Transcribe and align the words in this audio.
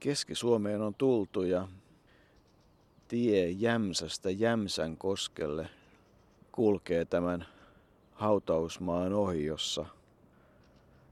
Keski-Suomeen 0.00 0.82
on 0.82 0.94
tultu 0.94 1.42
ja 1.42 1.68
tie 3.08 3.50
Jämsästä 3.50 4.30
Jämsän 4.30 4.96
koskelle 4.96 5.68
kulkee 6.52 7.04
tämän 7.04 7.46
hautausmaan 8.14 9.12
ohi, 9.12 9.44
jossa 9.44 9.86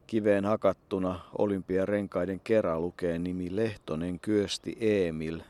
kiveen 0.07 0.45
hakattuna 0.45 1.21
olympiarenkaiden 1.39 2.41
kera 2.41 2.81
lukee 2.81 3.19
nimi 3.19 3.57
Lehtonen 3.57 4.21
Kyösti 4.21 4.77
Emil. 4.81 5.41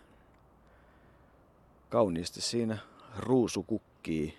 Kauniisti 1.89 2.41
siinä 2.41 2.79
ruusu 3.19 3.63
kukkii, 3.63 4.39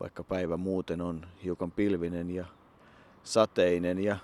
vaikka 0.00 0.24
päivä 0.24 0.56
muuten 0.56 1.00
on 1.00 1.26
hiukan 1.44 1.70
pilvinen 1.70 2.30
ja 2.30 2.44
sateinen 3.24 3.98
ja 3.98 4.16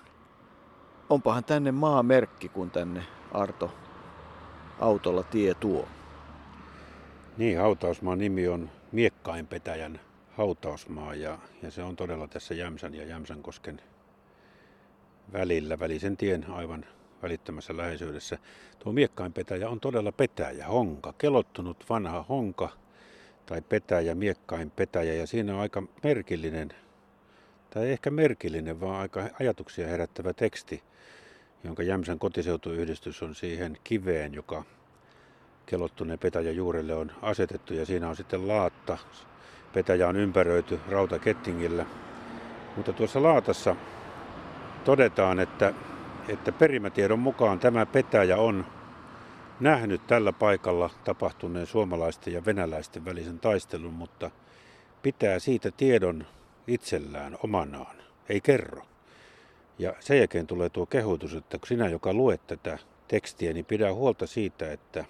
onpahan 1.09 1.43
tänne 1.43 1.71
maamerkki, 1.71 2.49
kun 2.49 2.71
tänne 2.71 3.18
Arto 3.31 3.71
autolla 4.79 5.23
tie 5.23 5.53
tuo. 5.53 5.87
Niin, 7.37 7.57
hautausmaan 7.57 8.17
nimi 8.17 8.47
on 8.47 8.69
Miekkainpetäjän 8.91 9.99
hautausmaa 10.31 11.15
ja, 11.15 11.37
ja 11.61 11.71
se 11.71 11.83
on 11.83 11.95
todella 11.95 12.27
tässä 12.27 12.53
Jämsän 12.53 12.95
ja 12.95 13.05
Jämsänkosken 13.05 13.81
välillä, 15.33 15.79
välisen 15.79 16.17
tien 16.17 16.45
aivan 16.49 16.85
välittömässä 17.23 17.77
läheisyydessä. 17.77 18.37
Tuo 18.79 18.93
Miekkainpetäjä 18.93 19.69
on 19.69 19.79
todella 19.79 20.11
petäjä, 20.11 20.67
honka, 20.67 21.13
kelottunut 21.17 21.85
vanha 21.89 22.25
honka 22.29 22.69
tai 23.45 23.61
petäjä, 23.61 24.15
Miekkainpetäjä 24.15 25.13
ja 25.13 25.27
siinä 25.27 25.53
on 25.53 25.59
aika 25.59 25.83
merkillinen, 26.03 26.69
tai 27.69 27.91
ehkä 27.91 28.11
merkillinen, 28.11 28.81
vaan 28.81 28.99
aika 29.01 29.29
ajatuksia 29.39 29.87
herättävä 29.87 30.33
teksti, 30.33 30.83
jonka 31.63 31.83
Jämsän 31.83 32.19
kotiseutuyhdistys 32.19 33.23
on 33.23 33.35
siihen 33.35 33.77
kiveen, 33.83 34.33
joka 34.33 34.63
kelottuneen 35.65 36.19
petäjän 36.19 36.55
juurelle 36.55 36.95
on 36.95 37.11
asetettu 37.21 37.73
ja 37.73 37.85
siinä 37.85 38.09
on 38.09 38.15
sitten 38.15 38.47
laatta. 38.47 38.97
Petäjä 39.73 40.07
on 40.07 40.15
ympäröity 40.15 40.79
rautakettingillä. 40.89 41.85
Mutta 42.75 42.93
tuossa 42.93 43.23
laatassa 43.23 43.75
todetaan, 44.85 45.39
että, 45.39 45.73
että 46.27 46.51
perimätiedon 46.51 47.19
mukaan 47.19 47.59
tämä 47.59 47.85
petäjä 47.85 48.37
on 48.37 48.65
nähnyt 49.59 50.07
tällä 50.07 50.33
paikalla 50.33 50.89
tapahtuneen 51.03 51.67
suomalaisten 51.67 52.33
ja 52.33 52.45
venäläisten 52.45 53.05
välisen 53.05 53.39
taistelun, 53.39 53.93
mutta 53.93 54.31
pitää 55.01 55.39
siitä 55.39 55.71
tiedon 55.71 56.25
itsellään 56.67 57.37
omanaan, 57.43 57.95
ei 58.29 58.41
kerro. 58.41 58.81
Ja 59.79 59.93
sen 59.99 60.17
jälkeen 60.17 60.47
tulee 60.47 60.69
tuo 60.69 60.85
kehotus, 60.85 61.35
että 61.35 61.57
kun 61.57 61.67
sinä, 61.67 61.87
joka 61.87 62.13
luet 62.13 62.47
tätä 62.47 62.77
tekstiä, 63.07 63.53
niin 63.53 63.65
pidä 63.65 63.93
huolta 63.93 64.27
siitä, 64.27 64.71
että 64.71 65.05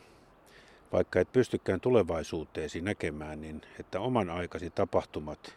vaikka 0.94 1.20
et 1.20 1.32
pystykään 1.32 1.82
tulevaisuuteesi 1.82 2.82
näkemään, 2.82 3.42
niin 3.42 3.62
että 3.80 4.00
oman 4.00 4.30
aikasi 4.30 4.70
tapahtumat 4.70 5.56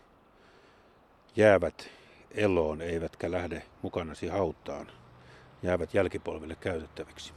jäävät 1.37 1.91
eloon, 2.31 2.81
eivätkä 2.81 3.31
lähde 3.31 3.63
mukanasi 3.83 4.29
hautaan, 4.29 4.87
jäävät 5.63 5.95
jälkipolville 5.95 6.57
käytettäviksi. 6.61 7.33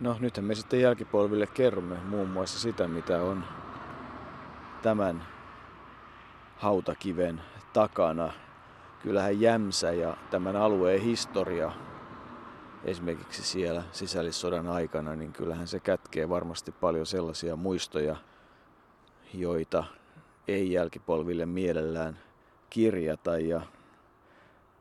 No 0.00 0.16
nythän 0.20 0.44
me 0.44 0.54
sitten 0.54 0.80
jälkipolville 0.80 1.46
kerromme 1.46 1.96
muun 1.96 2.28
muassa 2.28 2.60
sitä, 2.60 2.88
mitä 2.88 3.22
on 3.22 3.44
tämän 4.82 5.26
hautakiven 6.56 7.40
takana. 7.72 8.32
Kyllähän 9.02 9.40
Jämsä 9.40 9.92
ja 9.92 10.16
tämän 10.30 10.56
alueen 10.56 11.00
historia 11.00 11.72
esimerkiksi 12.84 13.42
siellä 13.42 13.82
sisällissodan 13.92 14.68
aikana, 14.68 15.14
niin 15.14 15.32
kyllähän 15.32 15.68
se 15.68 15.80
kätkee 15.80 16.28
varmasti 16.28 16.72
paljon 16.72 17.06
sellaisia 17.06 17.56
muistoja, 17.56 18.16
joita 19.34 19.84
ei 20.48 20.72
jälkipolville 20.72 21.46
mielellään 21.46 22.18
kirjata 22.70 23.38
ja 23.38 23.60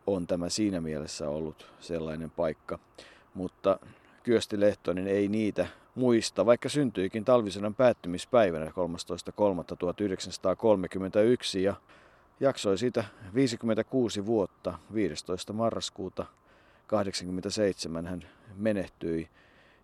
on 0.07 0.27
tämä 0.27 0.49
siinä 0.49 0.81
mielessä 0.81 1.29
ollut 1.29 1.71
sellainen 1.79 2.31
paikka. 2.31 2.79
Mutta 3.33 3.79
Kyösti 4.23 4.59
Lehtonen 4.59 5.07
ei 5.07 5.27
niitä 5.27 5.67
muista, 5.95 6.45
vaikka 6.45 6.69
syntyikin 6.69 7.25
talvisodan 7.25 7.75
päättymispäivänä 7.75 8.65
13.3.1931 8.65 8.71
ja 11.59 11.75
jaksoi 12.39 12.77
sitä 12.77 13.03
56 13.35 14.25
vuotta 14.25 14.79
15. 14.93 15.53
marraskuuta 15.53 16.25
87 16.87 18.07
hän 18.07 18.23
menehtyi 18.55 19.29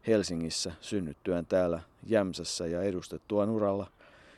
Helsingissä 0.08 0.72
synnyttyään 0.82 1.46
täällä 1.46 1.80
Jämsässä 2.08 2.68
ja 2.68 2.82
edustettuaan 2.82 3.50
uralla 3.50 3.88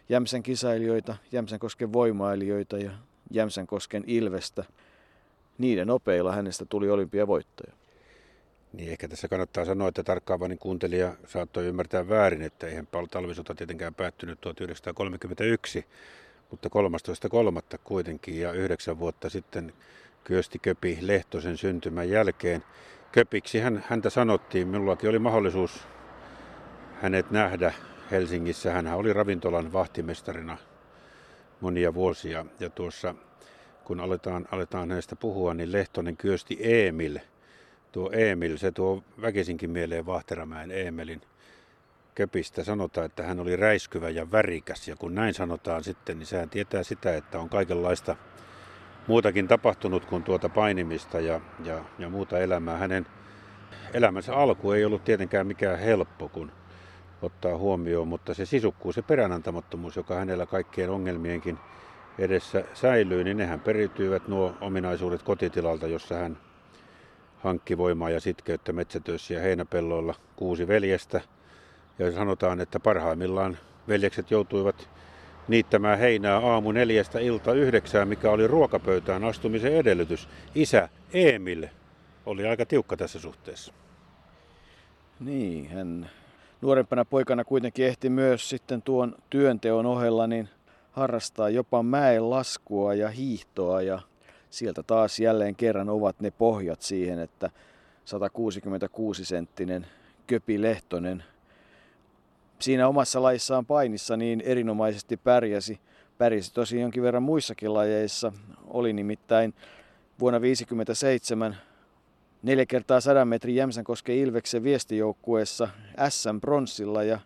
Jämsän 0.09 0.43
kisailijoita, 0.43 1.15
Jämsänkosken 1.31 1.93
voimailijoita 1.93 2.77
ja 2.77 2.91
Jämsänkosken 3.31 4.03
Ilvestä. 4.07 4.63
Niiden 5.57 5.89
opeilla 5.89 6.31
hänestä 6.35 6.65
tuli 6.65 6.89
olympiavoittaja. 6.89 7.73
Niin 8.73 8.91
ehkä 8.91 9.07
tässä 9.07 9.27
kannattaa 9.27 9.65
sanoa, 9.65 9.87
että 9.87 10.03
tarkkaavainen 10.03 10.59
kuuntelija 10.59 11.15
saattoi 11.27 11.65
ymmärtää 11.65 12.09
väärin, 12.09 12.41
että 12.41 12.67
eihän 12.67 12.87
talvisota 13.11 13.55
tietenkään 13.55 13.95
päättynyt 13.95 14.41
1931, 14.41 15.85
mutta 16.51 16.69
13.3. 17.71 17.79
kuitenkin 17.83 18.39
ja 18.39 18.51
yhdeksän 18.51 18.99
vuotta 18.99 19.29
sitten 19.29 19.73
Kyösti 20.23 20.59
Köpi 20.59 20.97
Lehtosen 21.01 21.57
syntymän 21.57 22.09
jälkeen. 22.09 22.63
Köpiksi 23.11 23.59
hän, 23.59 23.83
häntä 23.87 24.09
sanottiin, 24.09 24.67
minullakin 24.67 25.09
oli 25.09 25.19
mahdollisuus 25.19 25.87
hänet 27.01 27.31
nähdä 27.31 27.73
Helsingissä. 28.11 28.71
Hän 28.71 28.87
oli 28.87 29.13
ravintolan 29.13 29.73
vahtimestarina 29.73 30.57
monia 31.61 31.93
vuosia 31.93 32.45
ja 32.59 32.69
tuossa 32.69 33.15
kun 33.83 33.99
aletaan, 33.99 34.47
aletaan 34.51 34.89
hänestä 34.89 35.15
puhua, 35.15 35.53
niin 35.53 35.71
Lehtonen 35.71 36.17
Kyösti 36.17 36.57
Emil. 36.61 37.19
Tuo 37.91 38.11
Emil, 38.11 38.57
se 38.57 38.71
tuo 38.71 39.03
väkisinkin 39.21 39.69
mieleen 39.69 40.05
Vahteramäen 40.05 40.71
Emelin 40.71 41.21
köpistä. 42.15 42.63
Sanotaan, 42.63 43.05
että 43.05 43.23
hän 43.23 43.39
oli 43.39 43.55
räiskyvä 43.55 44.09
ja 44.09 44.31
värikäs 44.31 44.87
ja 44.87 44.95
kun 44.95 45.15
näin 45.15 45.33
sanotaan 45.33 45.83
sitten, 45.83 46.19
niin 46.19 46.27
sehän 46.27 46.49
tietää 46.49 46.83
sitä, 46.83 47.15
että 47.15 47.39
on 47.39 47.49
kaikenlaista 47.49 48.15
muutakin 49.07 49.47
tapahtunut 49.47 50.05
kuin 50.05 50.23
tuota 50.23 50.49
painimista 50.49 51.19
ja, 51.19 51.41
ja, 51.63 51.83
ja 51.99 52.09
muuta 52.09 52.39
elämää. 52.39 52.77
Hänen 52.77 53.05
elämänsä 53.93 54.35
alku 54.35 54.71
ei 54.71 54.85
ollut 54.85 55.03
tietenkään 55.03 55.47
mikään 55.47 55.79
helppo, 55.79 56.29
kun 56.29 56.51
ottaa 57.21 57.57
huomioon, 57.57 58.07
mutta 58.07 58.33
se 58.33 58.45
sisukkuus 58.45 58.97
ja 58.97 59.03
peränantamattomuus, 59.03 59.95
joka 59.95 60.15
hänellä 60.15 60.45
kaikkien 60.45 60.89
ongelmienkin 60.89 61.57
edessä 62.19 62.63
säilyy, 62.73 63.23
niin 63.23 63.37
nehän 63.37 63.59
periytyivät 63.59 64.27
nuo 64.27 64.53
ominaisuudet 64.61 65.23
kotitilalta, 65.23 65.87
jossa 65.87 66.15
hän 66.15 66.37
hankki 67.37 67.77
voimaa 67.77 68.09
ja 68.09 68.19
sitkeyttä 68.19 68.73
metsätöissä 68.73 69.33
ja 69.33 69.41
heinäpelloilla 69.41 70.15
kuusi 70.35 70.67
veljestä. 70.67 71.21
Ja 71.99 72.11
sanotaan, 72.11 72.61
että 72.61 72.79
parhaimmillaan 72.79 73.57
veljekset 73.87 74.31
joutuivat 74.31 74.89
niittämään 75.47 75.99
heinää 75.99 76.37
aamu 76.37 76.71
neljästä 76.71 77.19
ilta 77.19 77.53
yhdeksään, 77.53 78.07
mikä 78.07 78.31
oli 78.31 78.47
ruokapöytään 78.47 79.23
astumisen 79.23 79.73
edellytys. 79.73 80.27
Isä 80.55 80.89
Emil 81.13 81.67
oli 82.25 82.47
aika 82.47 82.65
tiukka 82.65 82.97
tässä 82.97 83.19
suhteessa. 83.19 83.73
Niin, 85.19 85.69
hän 85.69 86.09
nuorempana 86.61 87.05
poikana 87.05 87.43
kuitenkin 87.43 87.85
ehti 87.85 88.09
myös 88.09 88.49
sitten 88.49 88.81
tuon 88.81 89.15
työnteon 89.29 89.85
ohella 89.85 90.27
niin 90.27 90.49
harrastaa 90.91 91.49
jopa 91.49 91.83
mäen 91.83 92.29
laskua 92.29 92.93
ja 92.93 93.09
hiihtoa 93.09 93.81
ja 93.81 93.99
sieltä 94.49 94.83
taas 94.83 95.19
jälleen 95.19 95.55
kerran 95.55 95.89
ovat 95.89 96.19
ne 96.19 96.31
pohjat 96.31 96.81
siihen, 96.81 97.19
että 97.19 97.49
166 98.05 99.25
senttinen 99.25 99.87
Köpi 100.27 100.61
Lehtonen 100.61 101.23
siinä 102.59 102.87
omassa 102.87 103.21
lajissaan 103.21 103.65
painissa 103.65 104.17
niin 104.17 104.41
erinomaisesti 104.41 105.17
pärjäsi. 105.17 105.79
Pärjäsi 106.17 106.53
tosi 106.53 106.79
jonkin 106.79 107.03
verran 107.03 107.23
muissakin 107.23 107.73
lajeissa. 107.73 108.31
Oli 108.67 108.93
nimittäin 108.93 109.53
vuonna 110.19 110.39
1957 110.39 111.57
neljä 112.43 112.65
kertaa 112.65 113.01
100 113.01 113.25
metrin 113.25 113.55
Jämsänkosken 113.55 114.15
Ilveksen 114.15 114.63
viestijoukkueessa 114.63 115.67
SM 116.09 116.41
Bronssilla 116.41 117.03
ja 117.03 117.19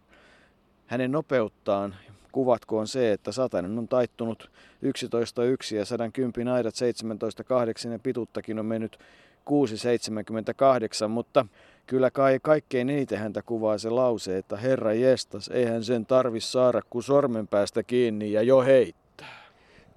hänen 0.88 1.12
nopeuttaan 1.12 1.96
kuvatkoon 2.32 2.88
se, 2.88 3.12
että 3.12 3.32
satainen 3.32 3.78
on 3.80 3.88
taittunut 3.88 4.52
11.1 4.86 5.76
ja 5.76 5.86
110 5.86 6.54
aidat 6.54 6.74
17.8 7.88 7.92
ja 7.92 8.00
pituuttakin 8.00 8.60
on 8.60 8.66
mennyt 8.66 9.00
6.78, 9.50 11.08
mutta 11.08 11.46
kyllä 11.88 12.12
kai 12.12 12.40
kaikkein 12.42 12.90
eniten 12.90 13.20
häntä 13.20 13.42
kuvaa 13.42 13.78
se 13.78 13.90
lause, 13.90 14.38
että 14.38 14.58
herra 14.58 14.94
jestas, 14.94 15.48
eihän 15.48 15.84
sen 15.84 16.06
tarvi 16.06 16.40
saada 16.40 16.82
kuin 16.90 17.04
sormen 17.04 17.48
päästä 17.48 17.84
kiinni 17.84 18.32
ja 18.32 18.42
jo 18.42 18.62
heittää. 18.62 19.50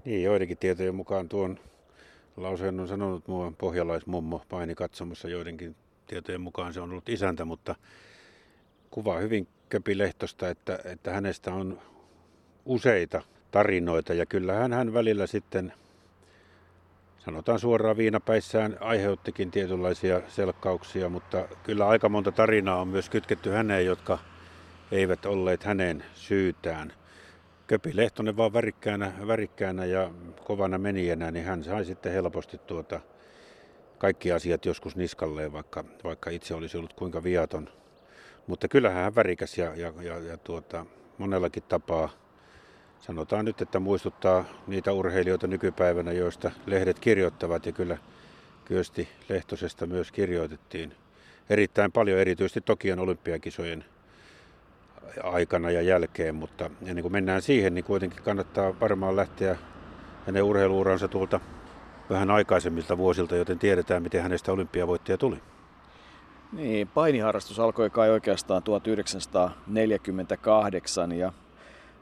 Niin, 0.05 0.23
joidenkin 0.23 0.59
tietojen 0.59 0.95
mukaan 0.95 1.29
tuon 1.29 1.59
lauseen 2.37 2.81
on 2.81 2.89
sanonut 2.89 3.29
muuan 3.29 3.57
pohjalaismummo 3.57 4.43
paini 4.49 4.75
katsomassa 4.75 5.29
joidenkin 5.29 5.77
tietojen 6.07 6.41
mukaan 6.41 6.73
se 6.73 6.81
on 6.81 6.91
ollut 6.91 7.09
isäntä, 7.09 7.45
mutta 7.45 7.75
kuvaa 8.91 9.19
hyvin 9.19 9.49
Köpi 9.69 9.99
Lehtosta, 9.99 10.49
että, 10.49 10.79
että 10.85 11.13
hänestä 11.13 11.55
on 11.55 11.79
useita 12.65 13.23
tarinoita 13.51 14.15
ja 14.15 14.27
kyllähän 14.27 14.73
hän 14.73 14.95
välillä 14.95 15.27
sitten 15.27 15.73
sanotaan 17.25 17.59
suoraan 17.59 17.97
viinapäissään 17.97 18.77
aiheuttikin 18.81 19.51
tietynlaisia 19.51 20.21
selkkauksia, 20.29 21.09
mutta 21.09 21.49
kyllä 21.63 21.89
aika 21.89 22.09
monta 22.09 22.33
tarinaa 22.33 22.81
on 22.81 22.89
myös 22.89 23.11
kytketty 23.11 23.51
häneen, 23.51 23.87
jotka 23.87 24.19
eivät 24.91 25.27
olleet 25.27 25.65
hänen 25.65 26.05
syytään. 26.15 26.93
Köpi 27.67 27.91
Lehtonen 27.95 28.37
vaan 28.37 28.53
värikkäänä, 28.53 29.13
värikkäänä 29.27 29.85
ja 29.85 30.11
kovana 30.45 30.79
menijänä, 30.79 31.31
niin 31.31 31.45
hän 31.45 31.65
sai 31.65 31.85
sitten 31.85 32.13
helposti 32.13 32.59
tuota 32.59 33.01
kaikki 33.99 34.33
asiat 34.33 34.67
joskus 34.67 34.97
niskalleen, 34.97 35.53
vaikka, 35.53 35.85
vaikka 36.05 36.31
itse 36.31 36.55
olisi 36.55 36.79
ollut 36.79 36.93
kuinka 36.93 37.23
viaton. 37.23 37.69
Mutta 38.47 38.69
kyllähän 38.69 39.05
hän 39.05 39.15
värikäs 39.15 39.59
ja, 39.59 39.75
ja, 39.75 39.93
ja, 40.01 40.19
ja 40.19 40.37
tuota, 40.37 40.87
monellakin 41.19 41.63
tapaa 41.63 42.22
sanotaan 43.03 43.45
nyt, 43.45 43.63
että 43.63 43.81
muistuttaa 43.81 44.45
niitä 44.67 44.93
urheilijoita 44.93 45.47
nykypäivänä, 45.47 46.13
joista 46.13 46.51
lehdet 46.67 46.99
kirjoittavat 46.99 47.67
ja 47.67 47.73
kyllä 47.73 47.99
Kyösti 48.65 49.09
Lehtosesta 49.29 49.87
myös 49.87 50.13
kirjoitettiin 50.13 50.95
erittäin 51.51 51.93
paljon, 51.93 52.19
erityisesti 52.19 52.61
Tokion 52.61 52.99
olympiakisojen 52.99 53.85
aikana 55.23 55.71
ja 55.71 55.83
jälkeen, 55.83 56.35
mutta 56.35 56.71
ennen 56.87 57.03
kuin 57.03 57.13
mennään 57.13 57.43
siihen, 57.43 57.75
niin 57.75 57.85
kuitenkin 57.85 58.23
kannattaa 58.23 58.81
varmaan 58.81 59.17
lähteä 59.17 59.57
hänen 60.27 60.43
urheiluuransa 60.43 61.09
tuolta 61.09 61.41
vähän 62.11 62.31
aikaisemmilta 62.31 62.99
vuosilta, 62.99 63.37
joten 63.37 63.59
tiedetään, 63.59 64.03
miten 64.03 64.23
hänestä 64.23 64.53
olympiavoittaja 64.53 65.19
tuli. 65.19 65.37
Niin, 66.53 66.89
painiharrastus 66.89 67.61
alkoi 67.61 67.91
kai 67.91 68.11
oikeastaan 68.11 68.63
1948 68.63 71.13
ja 71.13 71.33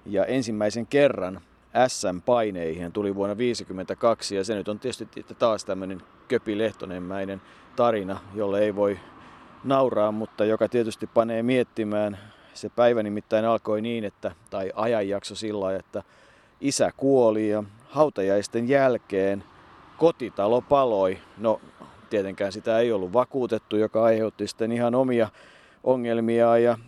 ja 0.06 0.24
ensimmäisen 0.24 0.86
kerran 0.86 1.40
SM-paineihin 1.88 2.92
tuli 2.92 3.14
vuonna 3.14 3.34
1952 3.34 4.36
ja 4.36 4.44
se 4.44 4.54
nyt 4.54 4.68
on 4.68 4.78
tietysti 4.78 5.26
taas 5.38 5.64
tämmöinen 5.64 6.02
Köpi 6.28 6.58
Lehtonenmäinen 6.58 7.42
tarina, 7.76 8.20
jolle 8.34 8.60
ei 8.60 8.76
voi 8.76 8.98
nauraa, 9.64 10.12
mutta 10.12 10.44
joka 10.44 10.68
tietysti 10.68 11.06
panee 11.06 11.42
miettimään. 11.42 12.18
Se 12.54 12.68
päivä 12.68 13.02
nimittäin 13.02 13.44
alkoi 13.44 13.80
niin, 13.80 14.04
että, 14.04 14.32
tai 14.50 14.72
ajanjakso 14.74 15.34
sillä 15.34 15.76
että 15.76 16.02
isä 16.60 16.92
kuoli 16.96 17.48
ja 17.48 17.64
hautajaisten 17.88 18.68
jälkeen 18.68 19.44
kotitalo 19.96 20.60
paloi. 20.60 21.18
No 21.38 21.60
tietenkään 22.10 22.52
sitä 22.52 22.78
ei 22.78 22.92
ollut 22.92 23.12
vakuutettu, 23.12 23.76
joka 23.76 24.04
aiheutti 24.04 24.46
sitten 24.46 24.72
ihan 24.72 24.94
omia 24.94 25.28
ongelmia 25.84 26.58
ja 26.58 26.78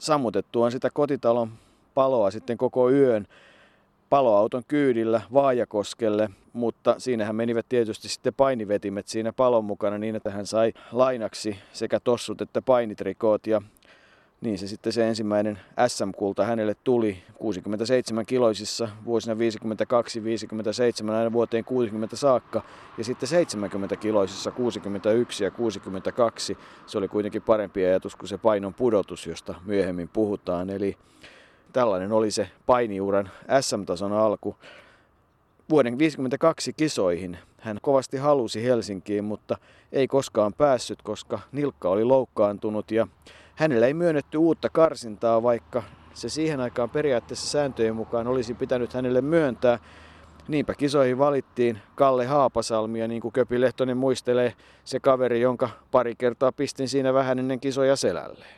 sammutettuaan 0.00 0.72
sitä 0.72 0.90
kotitalon 0.90 1.50
paloa 1.96 2.30
sitten 2.30 2.56
koko 2.56 2.90
yön 2.90 3.26
paloauton 4.10 4.62
kyydillä 4.68 5.20
Vaajakoskelle, 5.32 6.30
mutta 6.52 6.94
siinähän 6.98 7.36
menivät 7.36 7.66
tietysti 7.68 8.08
sitten 8.08 8.34
painivetimet 8.34 9.08
siinä 9.08 9.32
palon 9.32 9.64
mukana 9.64 9.98
niin, 9.98 10.16
että 10.16 10.30
hän 10.30 10.46
sai 10.46 10.72
lainaksi 10.92 11.56
sekä 11.72 12.00
tossut 12.00 12.40
että 12.40 12.62
painitrikoot 12.62 13.46
ja 13.46 13.62
niin 14.40 14.58
se 14.58 14.66
sitten 14.66 14.92
se 14.92 15.08
ensimmäinen 15.08 15.58
SM-kulta 15.86 16.44
hänelle 16.44 16.76
tuli 16.84 17.22
67 17.34 18.26
kiloisissa 18.26 18.88
vuosina 19.04 19.34
52-57 19.34 21.10
aina 21.10 21.32
vuoteen 21.32 21.64
60 21.64 22.16
saakka 22.16 22.62
ja 22.98 23.04
sitten 23.04 23.28
70 23.28 23.96
kiloisissa 23.96 24.50
61 24.50 25.44
ja 25.44 25.50
62. 25.50 26.58
Se 26.86 26.98
oli 26.98 27.08
kuitenkin 27.08 27.42
parempi 27.42 27.84
ajatus 27.84 28.16
kuin 28.16 28.28
se 28.28 28.38
painon 28.38 28.74
pudotus, 28.74 29.26
josta 29.26 29.54
myöhemmin 29.64 30.08
puhutaan. 30.08 30.70
Eli 30.70 30.96
Tällainen 31.76 32.12
oli 32.12 32.30
se 32.30 32.48
painiuran 32.66 33.30
SM-tason 33.60 34.12
alku. 34.12 34.56
Vuoden 35.70 35.92
1952 35.92 36.72
kisoihin 36.72 37.38
hän 37.60 37.78
kovasti 37.82 38.16
halusi 38.16 38.64
Helsinkiin, 38.64 39.24
mutta 39.24 39.56
ei 39.92 40.08
koskaan 40.08 40.54
päässyt, 40.54 41.02
koska 41.02 41.38
nilkka 41.52 41.88
oli 41.88 42.04
loukkaantunut 42.04 42.90
ja 42.90 43.06
hänelle 43.54 43.86
ei 43.86 43.94
myönnetty 43.94 44.38
uutta 44.38 44.68
karsintaa, 44.68 45.42
vaikka 45.42 45.82
se 46.14 46.28
siihen 46.28 46.60
aikaan 46.60 46.90
periaatteessa 46.90 47.46
sääntöjen 47.46 47.96
mukaan 47.96 48.26
olisi 48.26 48.54
pitänyt 48.54 48.92
hänelle 48.92 49.20
myöntää. 49.20 49.78
Niinpä 50.48 50.74
kisoihin 50.74 51.18
valittiin 51.18 51.78
Kalle 51.94 52.26
Haapasalmi 52.26 53.00
ja 53.00 53.08
niin 53.08 53.22
kuin 53.22 53.32
Köpi 53.32 53.60
Lehtonen 53.60 53.96
muistelee, 53.96 54.54
se 54.84 55.00
kaveri, 55.00 55.40
jonka 55.40 55.68
pari 55.90 56.14
kertaa 56.14 56.52
pistin 56.52 56.88
siinä 56.88 57.14
vähän 57.14 57.38
ennen 57.38 57.60
kisoja 57.60 57.96
selälleen. 57.96 58.55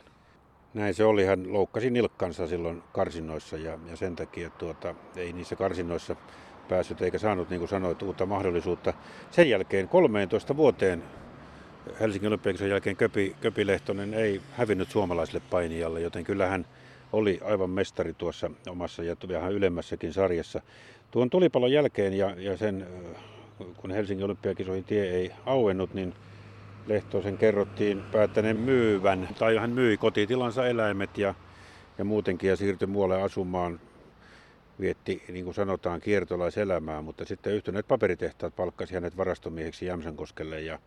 Näin 0.73 0.93
se 0.93 1.03
oli. 1.03 1.25
Hän 1.25 1.53
loukkasi 1.53 1.89
nilkkansa 1.89 2.47
silloin 2.47 2.83
karsinoissa 2.93 3.57
ja, 3.57 3.79
ja 3.89 3.95
sen 3.95 4.15
takia 4.15 4.49
tuota, 4.49 4.95
ei 5.15 5.33
niissä 5.33 5.55
karsinoissa 5.55 6.15
päässyt 6.69 7.01
eikä 7.01 7.17
saanut, 7.17 7.49
niin 7.49 7.59
kuin 7.59 7.69
sanoit, 7.69 8.01
uutta 8.01 8.25
mahdollisuutta. 8.25 8.93
Sen 9.31 9.49
jälkeen 9.49 9.87
13 9.87 10.57
vuoteen 10.57 11.03
Helsingin 11.99 12.27
olympiakisen 12.27 12.69
jälkeen 12.69 12.95
Köpi, 12.95 13.35
Köpi 13.41 13.67
Lehtonen 13.67 14.13
ei 14.13 14.41
hävinnyt 14.51 14.91
suomalaiselle 14.91 15.41
painijalle, 15.49 16.01
joten 16.01 16.23
kyllä 16.23 16.47
hän 16.47 16.65
oli 17.13 17.39
aivan 17.43 17.69
mestari 17.69 18.13
tuossa 18.13 18.51
omassa 18.69 19.03
ja 19.03 19.15
vähän 19.27 19.53
ylemmässäkin 19.53 20.13
sarjassa. 20.13 20.61
Tuon 21.11 21.29
tulipalon 21.29 21.71
jälkeen 21.71 22.13
ja, 22.13 22.35
ja 22.37 22.57
sen, 22.57 22.87
kun 23.77 23.91
Helsingin 23.91 24.25
olympiakisoihin 24.25 24.83
tie 24.83 25.11
ei 25.11 25.31
auennut, 25.45 25.93
niin 25.93 26.13
Lehtosen 26.87 27.37
kerrottiin 27.37 28.03
päättäneen 28.11 28.59
myyvän, 28.59 29.29
tai 29.39 29.57
hän 29.57 29.69
myi 29.69 29.97
kotitilansa 29.97 30.67
eläimet 30.67 31.17
ja, 31.17 31.35
ja 31.97 32.05
muutenkin 32.05 32.49
ja 32.49 32.55
siirtyi 32.55 32.87
muualle 32.87 33.21
asumaan. 33.21 33.79
Vietti, 34.79 35.23
niin 35.31 35.45
kuin 35.45 35.55
sanotaan, 35.55 36.01
kiertolaiselämää, 36.01 37.01
mutta 37.01 37.25
sitten 37.25 37.53
yhtyneet 37.53 37.87
paperitehtaat 37.87 38.55
palkkasi 38.55 38.93
hänet 38.93 39.17
varastomieheksi 39.17 39.85
Jämsänkoskelle 39.85 40.61
ja, 40.61 40.79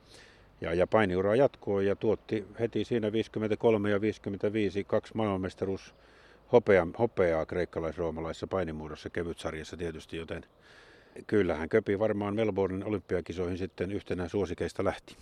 ja, 0.60 0.74
ja 0.74 0.86
painiura 0.86 1.36
jatkoi 1.36 1.86
ja 1.86 1.96
tuotti 1.96 2.44
heti 2.60 2.84
siinä 2.84 3.12
53 3.12 3.90
ja 3.90 4.00
55 4.00 4.84
kaksi 4.84 5.12
maailmanmestaruus 5.16 5.94
hopea, 6.52 6.86
hopeaa 6.98 7.46
kreikkalaisroomalaisessa 7.46 8.46
painimuodossa 8.46 9.10
kevytsarjassa 9.10 9.76
tietysti, 9.76 10.16
joten 10.16 10.44
kyllähän 11.26 11.68
Köpi 11.68 11.98
varmaan 11.98 12.34
Melbournen 12.34 12.84
olympiakisoihin 12.84 13.58
sitten 13.58 13.92
yhtenä 13.92 14.28
suosikeista 14.28 14.84
lähti. 14.84 15.16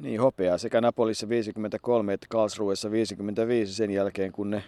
Niin, 0.00 0.20
hopeaa 0.20 0.58
sekä 0.58 0.80
Napolissa 0.80 1.28
53 1.28 2.12
että 2.12 2.26
Karlsruessa 2.30 2.90
55 2.90 3.74
sen 3.74 3.90
jälkeen, 3.90 4.32
kun 4.32 4.50
ne, 4.50 4.64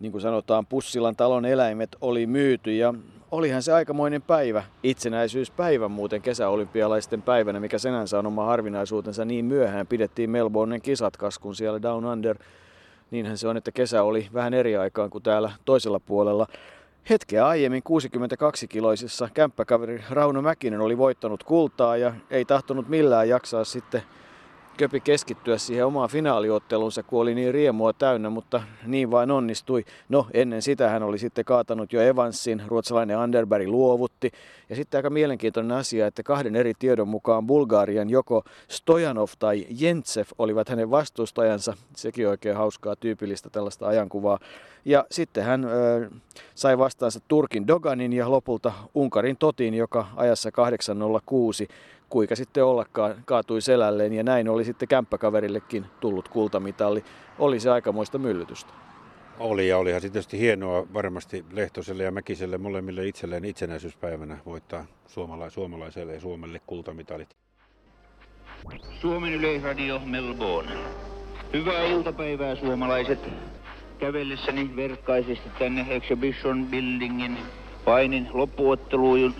niin 0.00 0.12
kuin 0.12 0.22
sanotaan, 0.22 0.66
Pussilan 0.66 1.16
talon 1.16 1.44
eläimet 1.44 1.96
oli 2.00 2.26
myyty. 2.26 2.76
Ja 2.76 2.94
olihan 3.30 3.62
se 3.62 3.72
aikamoinen 3.72 4.22
päivä, 4.22 4.64
itsenäisyyspäivä 4.82 5.88
muuten 5.88 6.22
kesäolympialaisten 6.22 7.22
päivänä, 7.22 7.60
mikä 7.60 7.78
senänsä 7.78 8.18
on 8.18 8.26
oma 8.26 8.44
harvinaisuutensa. 8.44 9.24
Niin 9.24 9.44
myöhään 9.44 9.86
pidettiin 9.86 10.30
Melbournen 10.30 10.82
kisat, 10.82 11.16
kun 11.40 11.54
siellä 11.54 11.82
Down 11.82 12.04
Under. 12.04 12.36
Niinhän 13.10 13.38
se 13.38 13.48
on, 13.48 13.56
että 13.56 13.72
kesä 13.72 14.02
oli 14.02 14.28
vähän 14.34 14.54
eri 14.54 14.76
aikaan 14.76 15.10
kuin 15.10 15.22
täällä 15.22 15.52
toisella 15.64 16.00
puolella. 16.00 16.46
Hetkeä 17.10 17.46
aiemmin 17.46 17.82
62-kiloisessa 17.88 19.28
kämppäkaveri 19.34 20.04
Rauno 20.10 20.42
Mäkinen 20.42 20.80
oli 20.80 20.98
voittanut 20.98 21.42
kultaa 21.44 21.96
ja 21.96 22.12
ei 22.30 22.44
tahtonut 22.44 22.88
millään 22.88 23.28
jaksaa 23.28 23.64
sitten 23.64 24.02
Köpi 24.78 25.00
keskittyä 25.00 25.58
siihen 25.58 25.86
omaan 25.86 26.08
finaaliottelunsa, 26.08 27.02
kun 27.02 27.20
oli 27.20 27.34
niin 27.34 27.54
riemua 27.54 27.92
täynnä, 27.92 28.30
mutta 28.30 28.62
niin 28.86 29.10
vain 29.10 29.30
onnistui. 29.30 29.84
No, 30.08 30.26
ennen 30.34 30.62
sitä 30.62 30.88
hän 30.88 31.02
oli 31.02 31.18
sitten 31.18 31.44
kaatanut 31.44 31.92
jo 31.92 32.02
Evansin, 32.02 32.62
ruotsalainen 32.66 33.18
Anderberg 33.18 33.68
luovutti. 33.68 34.30
Ja 34.68 34.76
sitten 34.76 34.98
aika 34.98 35.10
mielenkiintoinen 35.10 35.76
asia, 35.76 36.06
että 36.06 36.22
kahden 36.22 36.56
eri 36.56 36.72
tiedon 36.78 37.08
mukaan 37.08 37.46
Bulgarian 37.46 38.10
joko 38.10 38.44
Stojanov 38.68 39.28
tai 39.38 39.66
Jentsev 39.70 40.26
olivat 40.38 40.68
hänen 40.68 40.90
vastustajansa. 40.90 41.74
Sekin 41.96 42.28
oikein 42.28 42.56
hauskaa, 42.56 42.96
tyypillistä 42.96 43.50
tällaista 43.50 43.86
ajankuvaa. 43.86 44.38
Ja 44.84 45.06
sitten 45.10 45.44
hän 45.44 45.64
ö, 45.64 46.10
sai 46.54 46.78
vastaansa 46.78 47.20
Turkin 47.28 47.66
Doganin 47.66 48.12
ja 48.12 48.30
lopulta 48.30 48.72
Unkarin 48.94 49.36
Totin, 49.36 49.74
joka 49.74 50.06
ajassa 50.16 50.50
806 50.50 51.68
kuinka 52.08 52.36
sitten 52.36 52.64
ollakaan 52.64 53.14
kaatui 53.24 53.62
selälleen 53.62 54.12
ja 54.12 54.22
näin 54.22 54.48
oli 54.48 54.64
sitten 54.64 54.88
kämppäkaverillekin 54.88 55.86
tullut 56.00 56.28
kultamitali. 56.28 57.04
Oli 57.38 57.60
se 57.60 57.70
aikamoista 57.70 58.18
myllytystä. 58.18 58.72
Oli 59.38 59.68
ja 59.68 59.78
olihan 59.78 60.00
se 60.00 60.10
tietysti 60.10 60.38
hienoa 60.38 60.86
varmasti 60.94 61.44
Lehtoselle 61.52 62.02
ja 62.02 62.10
Mäkiselle 62.10 62.58
molemmille 62.58 63.06
itselleen 63.06 63.44
itsenäisyyspäivänä 63.44 64.38
voittaa 64.46 64.84
suomala- 65.06 65.50
suomalaiselle 65.50 66.14
ja 66.14 66.20
Suomelle 66.20 66.60
kultamitalit. 66.66 67.28
Suomen 69.00 69.34
Yleisradio 69.34 70.00
Melbourne. 70.04 70.72
Hyvää 71.52 71.84
iltapäivää 71.84 72.56
suomalaiset. 72.56 73.18
Kävellessäni 73.98 74.76
verkkaisesti 74.76 75.48
tänne 75.58 75.86
Exhibition 75.90 76.66
Buildingin 76.66 77.38
painin 77.84 78.28
loppuotteluun 78.32 79.34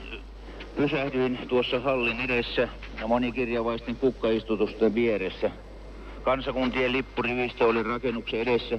Pysähdyin 0.79 1.39
tuossa 1.49 1.81
hallin 1.81 2.21
edessä 2.21 2.69
ja 3.01 3.07
monikirjavaisten 3.07 3.97
kukkaistutusten 3.97 4.95
vieressä. 4.95 5.51
Kansakuntien 6.23 6.93
lippurivistö 6.93 7.67
oli 7.67 7.83
rakennuksen 7.83 8.41
edessä 8.41 8.79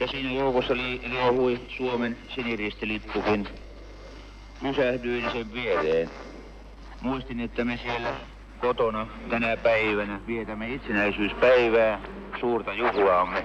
ja 0.00 0.06
siinä 0.06 0.32
joukossa 0.32 0.76
li- 0.76 1.00
liehui 1.08 1.60
Suomen 1.76 2.18
siniristilippukin. 2.34 3.48
Pysähdyin 4.62 5.30
sen 5.32 5.54
viereen. 5.54 6.10
Muistin, 7.00 7.40
että 7.40 7.64
me 7.64 7.76
siellä 7.82 8.14
kotona 8.60 9.06
tänä 9.30 9.56
päivänä 9.56 10.20
vietämme 10.26 10.74
itsenäisyyspäivää, 10.74 12.00
suurta 12.40 12.74
juhlaamme. 12.74 13.44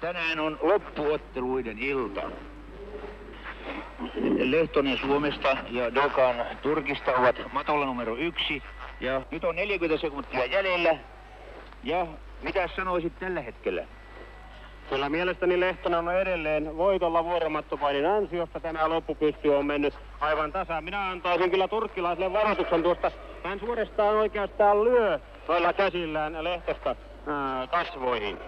Tänään 0.00 0.40
on 0.40 0.58
loppuotteluiden 0.62 1.78
ilta. 1.78 2.22
Lehtonen 4.38 4.98
Suomesta 4.98 5.56
ja 5.70 5.94
Dokan 5.94 6.34
Turkista 6.62 7.12
ovat 7.12 7.36
matolla 7.52 7.86
numero 7.86 8.16
yksi. 8.16 8.62
Ja 9.00 9.22
nyt 9.30 9.44
on 9.44 9.56
40 9.56 10.00
sekuntia 10.00 10.44
jäljellä. 10.44 10.96
Ja 11.84 12.06
mitä 12.42 12.68
sanoisit 12.76 13.18
tällä 13.18 13.40
hetkellä? 13.40 13.84
Kyllä 14.88 15.08
mielestäni 15.08 15.60
Lehtonen 15.60 16.08
on 16.08 16.16
edelleen 16.16 16.76
voitolla 16.76 17.24
vuoromattopainin 17.24 18.06
ansiosta. 18.06 18.60
Tänään 18.60 18.90
loppupysty 18.90 19.48
on 19.48 19.66
mennyt 19.66 19.94
aivan 20.20 20.52
tasaan. 20.52 20.84
Minä 20.84 21.10
antaisin 21.10 21.50
kyllä 21.50 21.68
turkkilaiselle 21.68 22.32
varoituksen 22.32 22.82
tuosta. 22.82 23.10
Hän 23.44 23.60
suorastaan 23.60 24.16
oikeastaan 24.16 24.84
lyö 24.84 25.20
noilla 25.48 25.72
käsillään 25.72 26.44
Lehtosta 26.44 26.96
ää, 27.26 27.66
kasvoihin. 27.66 28.38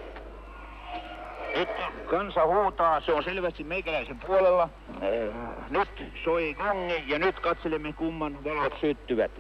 Nyt 1.57 1.69
kansa 2.07 2.47
huutaa, 2.47 3.01
se 3.01 3.13
on 3.13 3.25
selvästi 3.25 3.65
meikäläisen 3.65 4.19
puolella. 4.27 4.69
Nyt 5.71 5.89
soi 6.25 6.55
gongi 6.55 7.05
ja 7.07 7.19
nyt 7.19 7.41
katselemme 7.41 7.93
kumman 7.93 8.45
valot 8.45 8.73
syttyvät. 8.81 9.33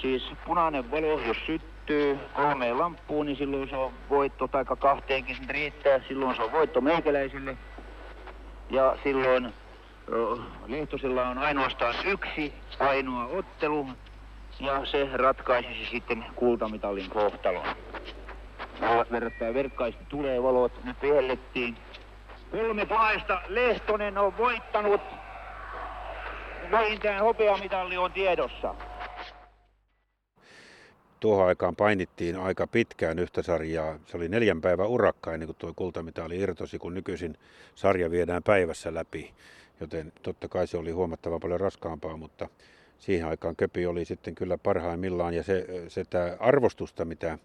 Siis 0.00 0.32
punainen 0.46 0.90
valo, 0.90 1.20
jos 1.26 1.36
syttyy 1.46 2.18
kolmeen 2.34 2.78
lamppuun, 2.78 3.26
niin 3.26 3.36
silloin 3.36 3.68
se 3.68 3.76
on 3.76 3.92
voitto, 4.10 4.48
tai 4.48 4.64
kahteenkin 4.64 5.36
se 5.36 5.52
riittää, 5.52 6.00
silloin 6.08 6.36
se 6.36 6.42
on 6.42 6.52
voitto 6.52 6.80
meikäläiselle. 6.80 7.56
Ja 8.70 8.96
silloin 9.02 9.54
Lehtosella 10.66 11.28
on 11.28 11.38
ainoastaan 11.38 11.94
yksi 12.06 12.54
ainoa 12.78 13.26
ottelu, 13.26 13.86
ja 14.60 14.84
se 14.86 15.08
ratkaisisi 15.12 15.86
sitten 15.90 16.24
kultamitalin 16.34 17.10
kohtalon. 17.10 17.66
Valot 18.80 19.10
verrattain 19.10 19.54
verkkaisesti 19.54 20.04
tulee 20.08 20.42
valot, 20.42 20.84
nyt 20.84 20.96
vihellettiin. 21.02 21.76
Kolme 22.50 22.86
punaista 22.86 23.40
Lehtonen 23.48 24.18
on 24.18 24.38
voittanut. 24.38 25.00
Vähintään 26.70 27.20
hopeamitalli 27.20 27.96
on 27.96 28.12
tiedossa. 28.12 28.74
Tuohon 31.20 31.46
aikaan 31.46 31.76
painittiin 31.76 32.36
aika 32.36 32.66
pitkään 32.66 33.18
yhtä 33.18 33.42
sarjaa. 33.42 33.98
Se 34.06 34.16
oli 34.16 34.28
neljän 34.28 34.60
päivän 34.60 34.88
urakka 34.88 35.34
ennen 35.34 35.46
kuin 35.46 35.56
tuo 35.56 35.72
kultamitali 35.76 36.38
irtosi, 36.38 36.78
kun 36.78 36.94
nykyisin 36.94 37.38
sarja 37.74 38.10
viedään 38.10 38.42
päivässä 38.42 38.94
läpi. 38.94 39.34
Joten 39.80 40.12
totta 40.22 40.48
kai 40.48 40.66
se 40.66 40.76
oli 40.76 40.90
huomattavan 40.90 41.40
paljon 41.40 41.60
raskaampaa, 41.60 42.16
mutta 42.16 42.48
siihen 42.98 43.28
aikaan 43.28 43.56
Köpi 43.56 43.86
oli 43.86 44.04
sitten 44.04 44.34
kyllä 44.34 44.58
parhaimmillaan. 44.58 45.34
Ja 45.34 45.42
se, 45.42 45.66
se 45.88 46.04
tämä 46.04 46.36
arvostusta, 46.40 47.04
mitä 47.04 47.38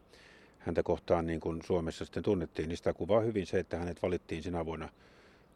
häntä 0.66 0.84
kohtaan 0.84 1.28
niin 1.28 1.40
kuin 1.40 1.62
Suomessa 1.64 2.06
sitten 2.06 2.24
tunnettiin, 2.24 2.70
niin 2.70 2.78
sitä 2.78 2.94
kuvaa 2.94 3.22
hyvin 3.22 3.46
se, 3.46 3.60
että 3.60 3.78
hänet 3.78 4.02
valittiin 4.02 4.44
sinä 4.44 4.66
vuonna 4.66 4.90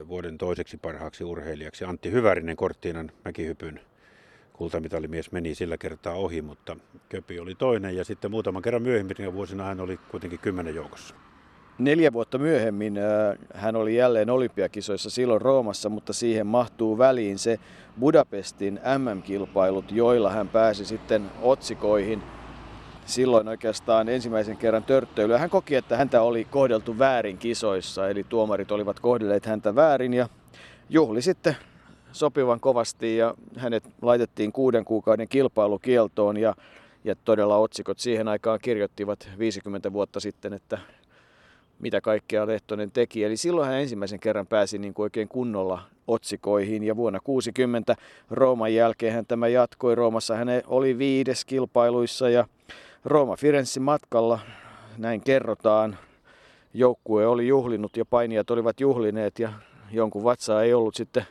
vuoden 0.08 0.38
toiseksi 0.38 0.78
parhaaksi 0.78 1.24
urheilijaksi. 1.24 1.86
Antti 1.86 2.12
Hyvärinen 2.12 2.56
Korttiinan 2.56 3.12
mäkihypyn 3.26 3.80
kultamitalimies 4.54 5.32
meni 5.32 5.56
sillä 5.56 5.78
kertaa 5.78 6.14
ohi, 6.14 6.42
mutta 6.42 6.78
Köpi 7.10 7.40
oli 7.40 7.56
toinen 7.56 7.96
ja 7.96 8.06
sitten 8.06 8.32
muutaman 8.32 8.62
kerran 8.62 8.82
myöhemmin 8.82 9.34
vuosina 9.34 9.64
hän 9.64 9.80
oli 9.80 10.00
kuitenkin 10.12 10.40
kymmenen 10.40 10.76
joukossa. 10.76 11.16
Neljä 11.78 12.14
vuotta 12.14 12.38
myöhemmin 12.38 13.00
hän 13.54 13.76
oli 13.76 13.96
jälleen 13.96 14.30
olympiakisoissa 14.30 15.10
silloin 15.10 15.42
Roomassa, 15.42 15.90
mutta 15.90 16.14
siihen 16.14 16.48
mahtuu 16.48 16.98
väliin 16.98 17.40
se 17.40 17.60
Budapestin 18.00 18.80
MM-kilpailut, 18.98 19.92
joilla 19.92 20.30
hän 20.30 20.48
pääsi 20.48 20.86
sitten 20.86 21.32
otsikoihin– 21.42 22.24
silloin 23.10 23.48
oikeastaan 23.48 24.10
ensimmäisen 24.10 24.58
kerran 24.58 24.84
törttöilyä. 24.84 25.38
Hän 25.38 25.50
koki, 25.50 25.76
että 25.76 25.98
häntä 25.98 26.22
oli 26.22 26.46
kohdeltu 26.46 27.00
väärin 27.00 27.38
kisoissa, 27.38 28.10
eli 28.10 28.24
tuomarit 28.24 28.72
olivat 28.72 29.00
kohdelleet 29.00 29.46
häntä 29.46 29.76
väärin 29.76 30.14
ja 30.14 30.30
juhli 30.90 31.22
sitten 31.22 31.56
sopivan 32.12 32.60
kovasti 32.60 33.18
ja 33.18 33.36
hänet 33.56 33.84
laitettiin 34.02 34.52
kuuden 34.52 34.86
kuukauden 34.86 35.28
kilpailukieltoon 35.28 36.38
ja, 36.38 36.56
ja 37.04 37.16
todella 37.16 37.58
otsikot 37.58 38.00
siihen 38.00 38.28
aikaan 38.28 38.60
kirjoittivat 38.62 39.30
50 39.40 39.94
vuotta 39.94 40.20
sitten, 40.20 40.54
että 40.54 40.78
mitä 41.80 42.02
kaikkea 42.02 42.48
Lehtonen 42.48 42.92
teki. 42.92 43.24
Eli 43.24 43.38
silloin 43.38 43.68
hän 43.68 43.82
ensimmäisen 43.82 44.20
kerran 44.20 44.48
pääsi 44.48 44.78
niin 44.78 44.94
kuin 44.94 45.04
oikein 45.04 45.28
kunnolla 45.28 45.82
otsikoihin 46.08 46.84
ja 46.84 46.96
vuonna 46.96 47.20
60 47.24 47.96
Rooman 48.30 48.74
jälkeen 48.74 49.14
hän 49.14 49.26
tämä 49.26 49.48
jatkoi. 49.48 49.96
Roomassa 49.96 50.36
hän 50.36 50.48
oli 50.68 50.98
viides 50.98 51.46
kilpailuissa 51.46 52.30
ja 52.30 52.48
Rooma 53.06 53.36
Firenze 53.36 53.80
matkalla, 53.80 54.40
näin 54.98 55.22
kerrotaan. 55.22 55.98
Joukkue 56.74 57.28
oli 57.28 57.48
juhlinut 57.48 57.98
ja 57.98 58.06
painijat 58.06 58.52
olivat 58.52 58.80
juhlineet 58.80 59.40
ja 59.40 59.54
jonkun 59.92 60.24
vatsaa 60.24 60.64
ei 60.64 60.74
ollut 60.74 60.96
sitten 60.96 61.26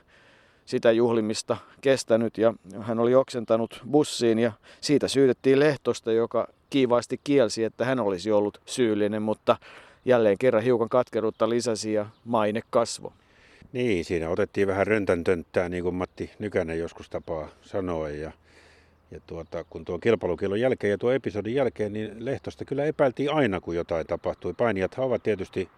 sitä 0.65 0.93
juhlimista 0.93 1.57
kestänyt 1.81 2.39
ja 2.39 2.55
hän 2.81 2.99
oli 2.99 3.15
oksentanut 3.15 3.83
bussiin 3.91 4.39
ja 4.39 4.53
siitä 4.81 5.09
syytettiin 5.09 5.61
Lehtosta, 5.61 6.13
joka 6.13 6.49
kiivaasti 6.71 7.21
kielsi, 7.25 7.65
että 7.65 7.85
hän 7.85 8.01
olisi 8.01 8.33
ollut 8.33 8.61
syyllinen, 8.67 9.23
mutta 9.23 9.57
jälleen 10.05 10.39
kerran 10.41 10.63
hiukan 10.63 10.89
katkeruutta 10.89 11.49
lisäsi 11.49 11.93
ja 11.93 12.07
maine 12.25 12.61
kasvoi. 12.71 13.13
Niin, 13.73 14.05
siinä 14.05 14.29
otettiin 14.29 14.67
vähän 14.67 14.87
röntäntöntää, 14.87 15.69
niin 15.69 15.83
kuin 15.83 15.95
Matti 15.95 16.31
Nykänen 16.39 16.79
joskus 16.79 17.11
tapaa 17.11 17.49
sanoa. 17.63 18.09
Ja 18.09 18.33
ja 19.11 19.21
tuota, 19.27 19.65
kun 19.65 19.85
tuon 19.85 20.01
kilpailukielon 20.01 20.61
jälkeen 20.61 20.91
ja 20.91 20.99
tuon 20.99 21.15
episodin 21.15 21.55
jälkeen, 21.55 21.93
niin 21.93 22.25
Lehtosta 22.25 22.65
kyllä 22.65 22.85
epäiltiin 22.85 23.33
aina, 23.33 23.61
kun 23.61 23.77
jotain 23.77 24.07
tapahtui. 24.07 24.55
Painijat 24.55 24.95
ovat 24.99 25.23
tietysti 25.23 25.69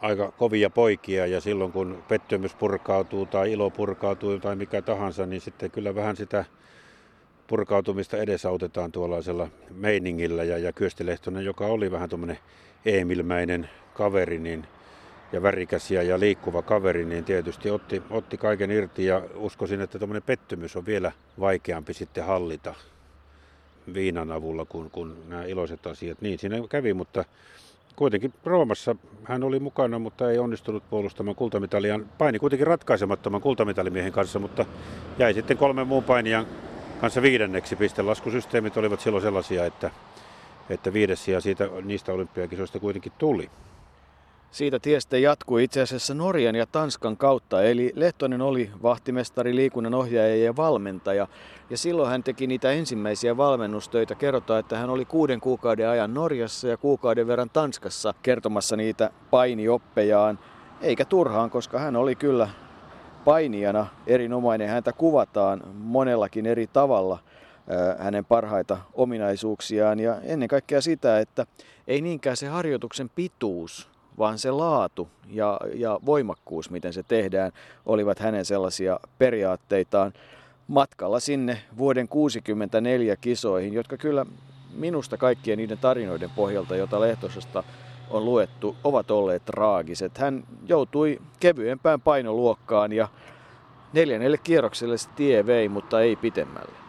aika 0.00 0.32
kovia 0.32 0.70
poikia 0.70 1.26
ja 1.26 1.40
silloin 1.40 1.72
kun 1.72 2.02
pettymys 2.08 2.54
purkautuu 2.54 3.26
tai 3.26 3.52
ilo 3.52 3.70
purkautuu 3.70 4.38
tai 4.38 4.56
mikä 4.56 4.82
tahansa, 4.82 5.26
niin 5.26 5.40
sitten 5.40 5.70
kyllä 5.70 5.94
vähän 5.94 6.16
sitä 6.16 6.44
purkautumista 7.46 8.16
edesautetaan 8.16 8.92
tuollaisella 8.92 9.48
meiningillä. 9.70 10.44
Ja, 10.44 10.58
ja 10.58 10.72
Kyösti 10.72 11.06
Lehtonen, 11.06 11.44
joka 11.44 11.66
oli 11.66 11.90
vähän 11.90 12.08
tuommoinen 12.08 12.38
Emilmäinen 12.86 13.70
kaveri, 13.94 14.38
niin 14.38 14.66
ja 15.32 15.42
värikäs 15.42 15.90
ja, 15.90 16.20
liikkuva 16.20 16.62
kaveri, 16.62 17.04
niin 17.04 17.24
tietysti 17.24 17.70
otti, 17.70 18.02
otti 18.10 18.36
kaiken 18.36 18.70
irti 18.70 19.06
ja 19.06 19.22
uskoisin, 19.34 19.80
että 19.80 19.98
tuommoinen 19.98 20.22
pettymys 20.22 20.76
on 20.76 20.86
vielä 20.86 21.12
vaikeampi 21.40 21.94
sitten 21.94 22.24
hallita 22.24 22.74
viinan 23.94 24.32
avulla 24.32 24.64
kuin, 24.64 24.90
kuin 24.90 25.28
nämä 25.28 25.44
iloiset 25.44 25.86
asiat. 25.86 26.20
Niin 26.20 26.38
siinä 26.38 26.56
kävi, 26.68 26.94
mutta 26.94 27.24
kuitenkin 27.96 28.34
Roomassa 28.44 28.96
hän 29.24 29.42
oli 29.42 29.60
mukana, 29.60 29.98
mutta 29.98 30.30
ei 30.30 30.38
onnistunut 30.38 30.90
puolustamaan 30.90 31.36
kultamitalian. 31.36 32.06
Paini 32.18 32.38
kuitenkin 32.38 32.66
ratkaisemattoman 32.66 33.40
kultamitalimiehen 33.40 34.12
kanssa, 34.12 34.38
mutta 34.38 34.66
jäi 35.18 35.34
sitten 35.34 35.56
kolmen 35.56 35.86
muun 35.86 36.04
painijan 36.04 36.46
kanssa 37.00 37.22
viidenneksi. 37.22 37.76
Pistelaskusysteemit 37.76 38.76
olivat 38.76 39.00
silloin 39.00 39.22
sellaisia, 39.22 39.66
että, 39.66 39.90
että 40.70 40.92
viides 40.92 41.28
ja 41.28 41.40
siitä, 41.40 41.68
niistä 41.84 42.12
olympiakisoista 42.12 42.80
kuitenkin 42.80 43.12
tuli. 43.18 43.50
Siitä 44.52 44.78
tiestä 44.78 45.18
jatkui 45.18 45.64
itse 45.64 45.80
asiassa 45.82 46.14
Norjan 46.14 46.54
ja 46.54 46.66
Tanskan 46.66 47.16
kautta, 47.16 47.62
eli 47.62 47.92
Lehtonen 47.96 48.42
oli 48.42 48.70
vahtimestari, 48.82 49.56
liikunnan 49.56 49.94
ohjaaja 49.94 50.44
ja 50.44 50.56
valmentaja. 50.56 51.26
Ja 51.70 51.78
silloin 51.78 52.10
hän 52.10 52.22
teki 52.22 52.46
niitä 52.46 52.72
ensimmäisiä 52.72 53.36
valmennustöitä. 53.36 54.14
Kerrotaan, 54.14 54.60
että 54.60 54.78
hän 54.78 54.90
oli 54.90 55.04
kuuden 55.04 55.40
kuukauden 55.40 55.88
ajan 55.88 56.14
Norjassa 56.14 56.68
ja 56.68 56.76
kuukauden 56.76 57.26
verran 57.26 57.50
Tanskassa 57.50 58.14
kertomassa 58.22 58.76
niitä 58.76 59.10
painioppejaan. 59.30 60.38
Eikä 60.80 61.04
turhaan, 61.04 61.50
koska 61.50 61.78
hän 61.78 61.96
oli 61.96 62.14
kyllä 62.14 62.48
painijana 63.24 63.86
erinomainen. 64.06 64.68
Häntä 64.68 64.92
kuvataan 64.92 65.62
monellakin 65.74 66.46
eri 66.46 66.66
tavalla 66.66 67.18
hänen 67.98 68.24
parhaita 68.24 68.78
ominaisuuksiaan 68.94 70.00
ja 70.00 70.20
ennen 70.20 70.48
kaikkea 70.48 70.80
sitä, 70.80 71.18
että 71.18 71.46
ei 71.86 72.00
niinkään 72.00 72.36
se 72.36 72.46
harjoituksen 72.46 73.10
pituus, 73.14 73.91
vaan 74.18 74.38
se 74.38 74.50
laatu 74.50 75.08
ja, 75.30 75.60
ja 75.74 76.00
voimakkuus, 76.06 76.70
miten 76.70 76.92
se 76.92 77.02
tehdään, 77.02 77.52
olivat 77.86 78.18
hänen 78.18 78.44
sellaisia 78.44 79.00
periaatteitaan 79.18 80.12
matkalla 80.68 81.20
sinne 81.20 81.62
vuoden 81.78 82.08
64 82.08 83.16
kisoihin, 83.16 83.72
jotka 83.72 83.96
kyllä 83.96 84.26
minusta 84.74 85.16
kaikkien 85.16 85.58
niiden 85.58 85.78
tarinoiden 85.78 86.30
pohjalta, 86.30 86.76
joita 86.76 87.00
Lehtosesta 87.00 87.64
on 88.10 88.24
luettu, 88.24 88.76
ovat 88.84 89.10
olleet 89.10 89.44
traagiset. 89.44 90.18
Hän 90.18 90.44
joutui 90.66 91.20
kevyempään 91.40 92.00
painoluokkaan 92.00 92.92
ja 92.92 93.08
neljännelle 93.92 94.38
kierrokselle 94.38 94.98
se 94.98 95.08
tie 95.16 95.46
vei, 95.46 95.68
mutta 95.68 96.00
ei 96.00 96.16
pitemmälle. 96.16 96.81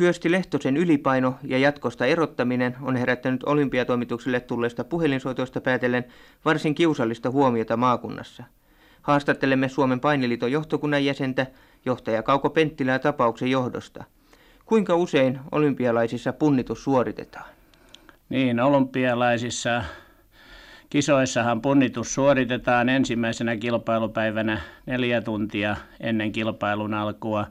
Kyösti 0.00 0.30
Lehtosen 0.30 0.76
ylipaino 0.76 1.34
ja 1.42 1.58
jatkosta 1.58 2.06
erottaminen 2.06 2.76
on 2.82 2.96
herättänyt 2.96 3.44
olympiatoimitukselle 3.44 4.40
tulleesta 4.40 4.84
puhelinsoitoista 4.84 5.60
päätellen 5.60 6.04
varsin 6.44 6.74
kiusallista 6.74 7.30
huomiota 7.30 7.76
maakunnassa. 7.76 8.44
Haastattelemme 9.02 9.68
Suomen 9.68 10.00
painiliiton 10.00 10.52
johtokunnan 10.52 11.04
jäsentä, 11.04 11.46
johtaja 11.84 12.22
Kauko 12.22 12.50
Penttilää 12.50 12.98
tapauksen 12.98 13.50
johdosta. 13.50 14.04
Kuinka 14.66 14.96
usein 14.96 15.40
olympialaisissa 15.52 16.32
punnitus 16.32 16.84
suoritetaan? 16.84 17.50
Niin, 18.28 18.60
olympialaisissa 18.60 19.84
kisoissahan 20.90 21.62
punnitus 21.62 22.14
suoritetaan 22.14 22.88
ensimmäisenä 22.88 23.56
kilpailupäivänä 23.56 24.60
neljä 24.86 25.20
tuntia 25.20 25.76
ennen 26.00 26.32
kilpailun 26.32 26.94
alkua 26.94 27.46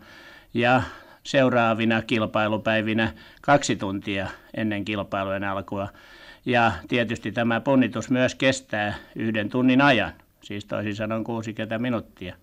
ja 0.53 0.81
seuraavina 1.23 2.01
kilpailupäivinä 2.01 3.13
kaksi 3.41 3.75
tuntia 3.75 4.27
ennen 4.53 4.85
kilpailujen 4.85 5.43
alkua. 5.43 5.87
Ja 6.45 6.71
tietysti 6.87 7.31
tämä 7.31 7.61
punnitus 7.61 8.09
myös 8.09 8.35
kestää 8.35 8.93
yhden 9.15 9.49
tunnin 9.49 9.81
ajan, 9.81 10.11
siis 10.41 10.65
toisin 10.65 10.95
sanoen 10.95 11.23
60 11.23 11.79
minuuttia. 11.79 12.35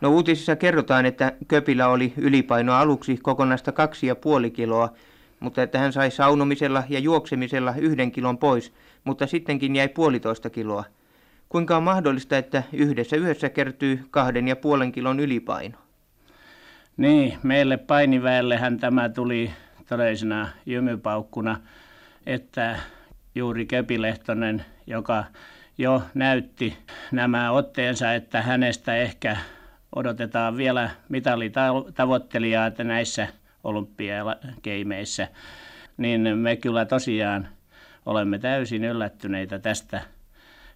No 0.00 0.10
uutisissa 0.10 0.56
kerrotaan, 0.56 1.06
että 1.06 1.32
Köpillä 1.48 1.88
oli 1.88 2.12
ylipaino 2.16 2.72
aluksi 2.72 3.16
kokonaista 3.16 3.72
kaksi 3.72 4.06
ja 4.06 4.16
puoli 4.16 4.50
kiloa, 4.50 4.92
mutta 5.40 5.62
että 5.62 5.78
hän 5.78 5.92
sai 5.92 6.10
saunomisella 6.10 6.84
ja 6.88 6.98
juoksemisella 6.98 7.74
yhden 7.78 8.12
kilon 8.12 8.38
pois, 8.38 8.72
mutta 9.04 9.26
sittenkin 9.26 9.76
jäi 9.76 9.88
puolitoista 9.88 10.50
kiloa. 10.50 10.84
Kuinka 11.48 11.76
on 11.76 11.82
mahdollista, 11.82 12.38
että 12.38 12.62
yhdessä 12.72 13.16
yössä 13.16 13.48
kertyy 13.48 14.06
kahden 14.10 14.48
ja 14.48 14.56
puolen 14.56 14.92
kilon 14.92 15.20
ylipaino? 15.20 15.78
Niin, 17.00 17.38
meille 17.42 17.76
painiväellehän 17.76 18.78
tämä 18.78 19.08
tuli 19.08 19.50
todellisena 19.88 20.48
jymypaukkuna, 20.66 21.60
että 22.26 22.78
juuri 23.34 23.66
Köpilehtonen, 23.66 24.64
joka 24.86 25.24
jo 25.78 26.02
näytti 26.14 26.76
nämä 27.12 27.50
otteensa, 27.50 28.14
että 28.14 28.42
hänestä 28.42 28.96
ehkä 28.96 29.36
odotetaan 29.96 30.56
vielä 30.56 30.90
mitalitavoittelijaa 31.08 32.70
näissä 32.84 33.28
olympiakeimeissä, 33.64 35.28
niin 35.96 36.38
me 36.38 36.56
kyllä 36.56 36.84
tosiaan 36.84 37.48
olemme 38.06 38.38
täysin 38.38 38.84
yllättyneitä 38.84 39.58
tästä 39.58 40.00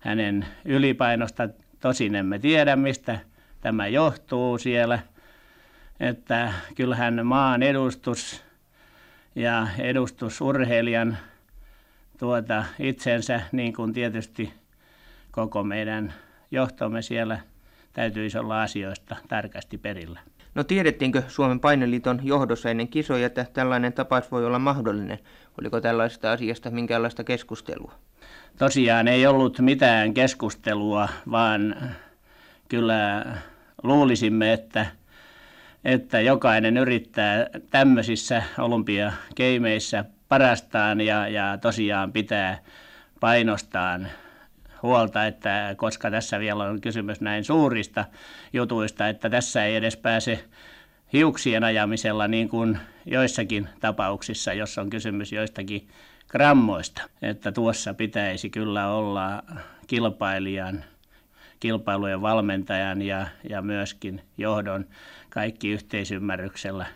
hänen 0.01 0.47
ylipainosta. 0.65 1.49
Tosin 1.81 2.15
emme 2.15 2.39
tiedä, 2.39 2.77
mistä 2.77 3.19
tämä 3.61 3.87
johtuu 3.87 4.59
siellä– 4.59 4.99
että 6.01 6.53
kyllähän 6.75 7.27
maan 7.27 7.63
edustus 7.63 8.45
ja 9.35 9.69
edustusurheilijan 9.79 11.19
tuota 12.19 12.65
itsensä, 12.79 13.41
niin 13.53 13.73
kuin 13.73 13.93
tietysti 13.93 14.53
koko 15.31 15.65
meidän 15.65 16.15
johtomme 16.51 17.03
siellä 17.03 17.39
täytyisi 17.93 18.39
olla 18.39 18.63
asioista 18.63 19.17
tarkasti 19.29 19.79
perillä. 19.79 20.21
No 20.55 20.65
tiedettiinkö 20.65 21.23
Suomen 21.29 21.61
paineliiton 21.61 22.21
johdossa 22.23 22.71
ennen 22.71 22.89
kisoja, 22.89 23.27
että 23.27 23.47
tällainen 23.53 23.93
tapaus 23.93 24.33
voi 24.33 24.47
olla 24.47 24.59
mahdollinen? 24.59 25.19
Oliko 25.61 25.81
tällaista 25.81 26.33
asiasta 26.33 26.71
minkäänlaista 26.71 27.25
keskustelua? 27.25 27.93
Tosiaan 28.59 29.09
ei 29.09 29.27
ollut 29.27 29.59
mitään 29.59 30.15
keskustelua, 30.15 31.09
vaan 31.31 31.77
kyllä 32.69 33.27
luulisimme, 33.83 34.53
että 34.53 34.87
että 35.85 36.21
jokainen 36.21 36.77
yrittää 36.77 37.47
tämmöisissä 37.71 38.43
olympiakeimeissä 38.59 40.05
parastaan 40.29 41.01
ja, 41.01 41.29
ja 41.29 41.59
tosiaan 41.61 42.13
pitää 42.13 42.59
painostaan 43.21 44.09
huolta, 44.83 45.27
että 45.27 45.75
koska 45.77 46.11
tässä 46.11 46.39
vielä 46.39 46.65
on 46.65 46.81
kysymys 46.81 47.21
näin 47.21 47.45
suurista 47.45 48.05
jutuista, 48.53 49.09
että 49.09 49.31
tässä 49.31 49.65
ei 49.65 49.77
edes 49.77 49.97
pääse 49.97 50.45
hiuksien 51.13 51.65
ajamisella 51.65 52.29
niin 52.29 52.49
kuin 52.49 52.79
joissakin 53.07 53.69
tapauksissa, 53.81 54.53
jos 54.53 54.79
on 54.79 54.91
kysymys 54.91 55.33
joistakin 55.33 55.89
grammoista. 56.29 57.03
Että 57.23 57.53
tuossa 57.53 57.95
pitäisi 57.95 58.51
kyllä 58.51 58.89
olla 58.89 59.43
kilpailijan, 59.87 60.85
kilpailujen 61.61 62.23
valmentajan 62.23 63.03
ja, 63.03 63.27
ja 63.51 63.63
myöskin 63.63 64.23
johdon 64.39 64.87
kaikki 65.35 65.71
yhteisymmärryksellä 65.71 66.87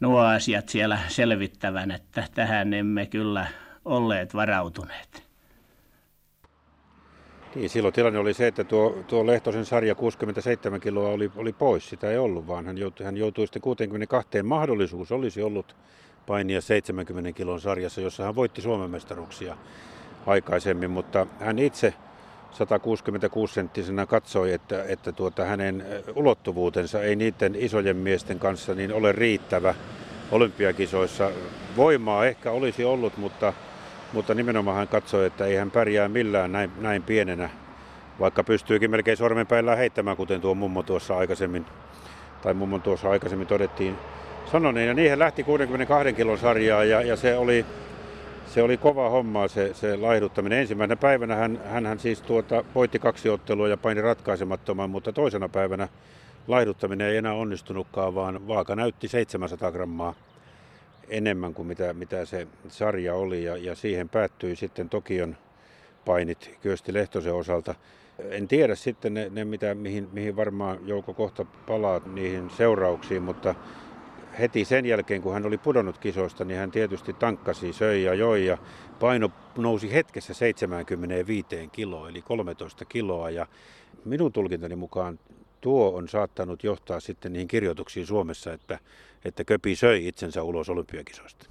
nuo 0.00 0.20
asiat 0.20 0.68
siellä 0.68 0.98
selvittävän, 1.08 1.90
että 1.90 2.24
tähän 2.34 2.74
emme 2.74 3.06
kyllä 3.06 3.46
olleet 3.84 4.34
varautuneet. 4.34 5.24
Niin, 7.54 7.70
silloin 7.70 7.94
tilanne 7.94 8.18
oli 8.18 8.34
se, 8.34 8.46
että 8.46 8.64
tuo, 8.64 9.04
tuo 9.08 9.26
Lehtosen 9.26 9.64
sarja 9.64 9.94
67 9.94 10.80
kiloa 10.80 11.08
oli, 11.08 11.30
oli 11.36 11.52
pois, 11.52 11.88
sitä 11.88 12.10
ei 12.10 12.18
ollut, 12.18 12.46
vaan 12.46 12.66
hän 12.66 12.78
joutui, 12.78 13.06
hän 13.06 13.16
joutui 13.16 13.46
sitten 13.46 13.62
62. 13.62 14.42
Mahdollisuus 14.42 15.12
olisi 15.12 15.42
ollut 15.42 15.76
painia 16.26 16.60
70 16.60 17.32
kilon 17.32 17.60
sarjassa, 17.60 18.00
jossa 18.00 18.24
hän 18.24 18.34
voitti 18.34 18.62
Suomen 18.62 18.90
mestaruuksia 18.90 19.56
aikaisemmin, 20.26 20.90
mutta 20.90 21.26
hän 21.40 21.58
itse 21.58 21.94
166-senttisenä 22.54 24.06
katsoi, 24.06 24.52
että, 24.52 24.84
että 24.88 25.12
tuota, 25.12 25.44
hänen 25.44 25.86
ulottuvuutensa 26.14 27.02
ei 27.02 27.16
niiden 27.16 27.54
isojen 27.58 27.96
miesten 27.96 28.38
kanssa 28.38 28.74
niin 28.74 28.92
ole 28.92 29.12
riittävä 29.12 29.74
olympiakisoissa. 30.30 31.30
Voimaa 31.76 32.26
ehkä 32.26 32.50
olisi 32.50 32.84
ollut, 32.84 33.16
mutta, 33.16 33.52
mutta 34.12 34.34
nimenomaan 34.34 34.76
hän 34.76 34.88
katsoi, 34.88 35.26
että 35.26 35.46
ei 35.46 35.56
hän 35.56 35.70
pärjää 35.70 36.08
millään 36.08 36.52
näin, 36.52 36.70
näin 36.80 37.02
pienenä, 37.02 37.50
vaikka 38.20 38.44
pystyykin 38.44 38.90
melkein 38.90 39.16
sormenpäillä 39.16 39.76
heittämään, 39.76 40.16
kuten 40.16 40.40
tuo 40.40 40.54
mummo 40.54 40.82
tuossa 40.82 41.16
aikaisemmin, 41.16 41.66
tai 42.42 42.54
mummon 42.54 42.82
tuossa 42.82 43.10
aikaisemmin 43.10 43.46
todettiin 43.46 43.96
sanoneen. 44.52 44.88
Ja 44.88 44.94
niihin 44.94 45.18
lähti 45.18 45.44
62 45.44 46.12
kilon 46.12 46.38
sarjaa 46.38 46.84
ja, 46.84 47.02
ja 47.02 47.16
se 47.16 47.36
oli 47.36 47.66
se 48.54 48.62
oli 48.62 48.76
kova 48.76 49.10
homma 49.10 49.48
se, 49.48 49.74
se 49.74 49.96
laihduttaminen. 49.96 50.58
Ensimmäisenä 50.58 50.96
päivänä 50.96 51.34
hän, 51.36 51.60
hän, 51.64 51.98
siis 51.98 52.22
tuota, 52.22 52.64
voitti 52.74 52.98
kaksi 52.98 53.28
ottelua 53.28 53.68
ja 53.68 53.76
paini 53.76 54.00
ratkaisemattoman, 54.00 54.90
mutta 54.90 55.12
toisena 55.12 55.48
päivänä 55.48 55.88
laihduttaminen 56.48 57.08
ei 57.08 57.16
enää 57.16 57.34
onnistunutkaan, 57.34 58.14
vaan 58.14 58.48
vaaka 58.48 58.76
näytti 58.76 59.08
700 59.08 59.72
grammaa 59.72 60.14
enemmän 61.08 61.54
kuin 61.54 61.68
mitä, 61.68 61.92
mitä 61.92 62.24
se 62.24 62.46
sarja 62.68 63.14
oli 63.14 63.44
ja, 63.44 63.56
ja 63.56 63.74
siihen 63.74 64.08
päättyi 64.08 64.56
sitten 64.56 64.88
Tokion 64.88 65.36
painit 66.04 66.58
Kyösti 66.60 66.94
Lehtosen 66.94 67.34
osalta. 67.34 67.74
En 68.18 68.48
tiedä 68.48 68.74
sitten 68.74 69.14
ne, 69.14 69.30
ne 69.30 69.44
mitä, 69.44 69.74
mihin, 69.74 70.08
mihin 70.12 70.36
varmaan 70.36 70.78
Jouko 70.84 71.14
kohta 71.14 71.44
palaa 71.66 72.00
niihin 72.06 72.50
seurauksiin, 72.50 73.22
mutta 73.22 73.54
heti 74.38 74.64
sen 74.64 74.86
jälkeen, 74.86 75.22
kun 75.22 75.32
hän 75.32 75.46
oli 75.46 75.58
pudonnut 75.58 75.98
kisoista, 75.98 76.44
niin 76.44 76.58
hän 76.58 76.70
tietysti 76.70 77.12
tankkasi, 77.12 77.72
söi 77.72 78.02
ja 78.02 78.14
joi 78.14 78.46
ja 78.46 78.58
paino 79.00 79.30
nousi 79.58 79.92
hetkessä 79.92 80.34
75 80.34 81.46
kiloa, 81.72 82.08
eli 82.08 82.22
13 82.22 82.84
kiloa. 82.84 83.30
Ja 83.30 83.46
minun 84.04 84.32
tulkintani 84.32 84.76
mukaan 84.76 85.18
tuo 85.60 85.90
on 85.94 86.08
saattanut 86.08 86.64
johtaa 86.64 87.00
sitten 87.00 87.32
niihin 87.32 87.48
kirjoituksiin 87.48 88.06
Suomessa, 88.06 88.52
että, 88.52 88.78
että 89.24 89.44
Köpi 89.44 89.76
söi 89.76 90.06
itsensä 90.06 90.42
ulos 90.42 90.68
olympiakisoista. 90.68 91.46